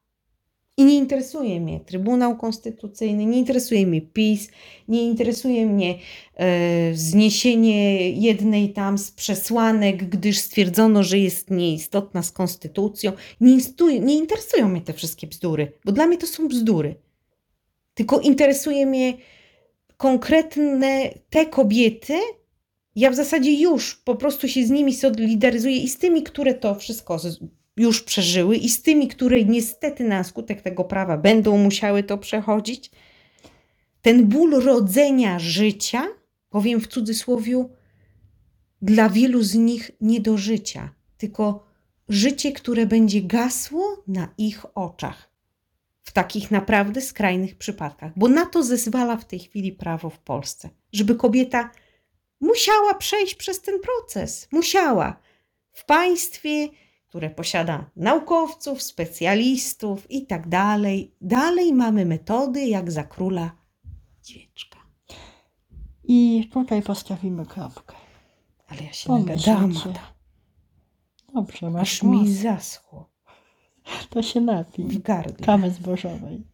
I 0.78 0.84
nie 0.84 0.94
interesuje 0.94 1.60
mnie 1.60 1.80
Trybunał 1.80 2.36
Konstytucyjny, 2.36 3.26
nie 3.26 3.38
interesuje 3.38 3.86
mnie 3.86 4.02
PiS, 4.02 4.48
nie 4.88 5.02
interesuje 5.02 5.66
mnie 5.66 5.98
e, 6.34 6.94
zniesienie 6.94 8.10
jednej 8.10 8.72
tam 8.72 8.98
z 8.98 9.10
przesłanek, 9.10 10.08
gdyż 10.08 10.38
stwierdzono, 10.38 11.02
że 11.02 11.18
jest 11.18 11.50
nieistotna 11.50 12.22
z 12.22 12.32
konstytucją. 12.32 13.12
Nie, 13.40 13.56
nie 14.00 14.14
interesują 14.14 14.68
mnie 14.68 14.80
te 14.80 14.92
wszystkie 14.92 15.26
bzdury, 15.26 15.72
bo 15.84 15.92
dla 15.92 16.06
mnie 16.06 16.18
to 16.18 16.26
są 16.26 16.48
bzdury. 16.48 16.94
Tylko 17.94 18.20
interesuje 18.20 18.86
mnie 18.86 19.14
konkretne 19.96 21.10
te 21.30 21.46
kobiety. 21.46 22.14
Ja 22.96 23.10
w 23.10 23.14
zasadzie 23.14 23.60
już 23.60 23.96
po 23.96 24.14
prostu 24.14 24.48
się 24.48 24.66
z 24.66 24.70
nimi 24.70 24.94
solidaryzuję 24.94 25.76
i 25.76 25.88
z 25.88 25.98
tymi, 25.98 26.22
które 26.22 26.54
to 26.54 26.74
wszystko 26.74 27.18
już 27.76 28.02
przeżyły, 28.02 28.56
i 28.56 28.68
z 28.68 28.82
tymi, 28.82 29.08
które 29.08 29.44
niestety 29.44 30.04
na 30.04 30.24
skutek 30.24 30.62
tego 30.62 30.84
prawa 30.84 31.16
będą 31.16 31.58
musiały 31.58 32.02
to 32.02 32.18
przechodzić. 32.18 32.90
Ten 34.02 34.26
ból 34.26 34.50
rodzenia 34.50 35.38
życia, 35.38 36.06
powiem 36.50 36.80
w 36.80 36.88
cudzysłowie, 36.88 37.64
dla 38.82 39.08
wielu 39.08 39.42
z 39.42 39.54
nich 39.54 39.90
nie 40.00 40.20
do 40.20 40.36
życia, 40.36 40.94
tylko 41.18 41.66
życie, 42.08 42.52
które 42.52 42.86
będzie 42.86 43.22
gasło 43.22 44.02
na 44.06 44.28
ich 44.38 44.66
oczach. 44.74 45.30
W 46.02 46.12
takich 46.12 46.50
naprawdę 46.50 47.00
skrajnych 47.00 47.58
przypadkach, 47.58 48.12
bo 48.16 48.28
na 48.28 48.46
to 48.46 48.62
zezwala 48.62 49.16
w 49.16 49.24
tej 49.24 49.38
chwili 49.38 49.72
prawo 49.72 50.10
w 50.10 50.18
Polsce, 50.18 50.70
żeby 50.92 51.14
kobieta 51.14 51.70
musiała 52.40 52.94
przejść 52.94 53.34
przez 53.34 53.62
ten 53.62 53.80
proces. 53.80 54.48
Musiała. 54.52 55.20
W 55.72 55.84
państwie, 55.84 56.68
które 57.16 57.30
posiada 57.30 57.90
naukowców, 57.96 58.82
specjalistów 58.82 60.10
i 60.10 60.26
tak 60.26 60.48
dalej, 60.48 61.14
dalej 61.20 61.72
mamy 61.72 62.06
metody 62.06 62.66
jak 62.66 62.92
za 62.92 63.04
króla 63.04 63.50
dziewczka. 64.22 64.78
I 66.04 66.48
tutaj 66.52 66.82
postawimy 66.82 67.46
kropkę. 67.46 67.96
Ale 68.68 68.82
ja 68.82 68.92
się 68.92 69.12
nagadałam, 69.12 69.74
Ada. 69.84 70.00
Dobrze, 71.34 71.70
masz 71.70 71.92
aż 71.92 72.02
mi 72.02 72.32
zaschło 72.34 73.10
To 74.10 74.22
się 74.22 74.40
napij. 74.40 74.84
w 74.84 75.02
gardle. 75.02 75.46
Kawy 75.46 75.70
zbożowej. 75.70 76.44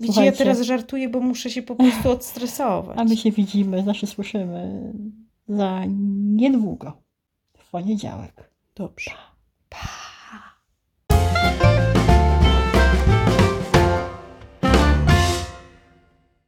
Widzicie, 0.00 0.24
ja 0.24 0.32
teraz 0.32 0.60
żartuję, 0.60 1.08
bo 1.08 1.20
muszę 1.20 1.50
się 1.50 1.62
po 1.62 1.76
prostu 1.76 2.10
odstresować. 2.10 2.98
A 2.98 3.04
my 3.04 3.16
się 3.16 3.32
widzimy, 3.32 3.82
znaczy 3.82 4.06
słyszymy 4.06 4.92
za 5.48 5.82
niedługo. 6.26 7.02
W 7.58 7.70
poniedziałek. 7.70 8.57
Dobrze. 8.78 9.10
Pa. 9.70 10.07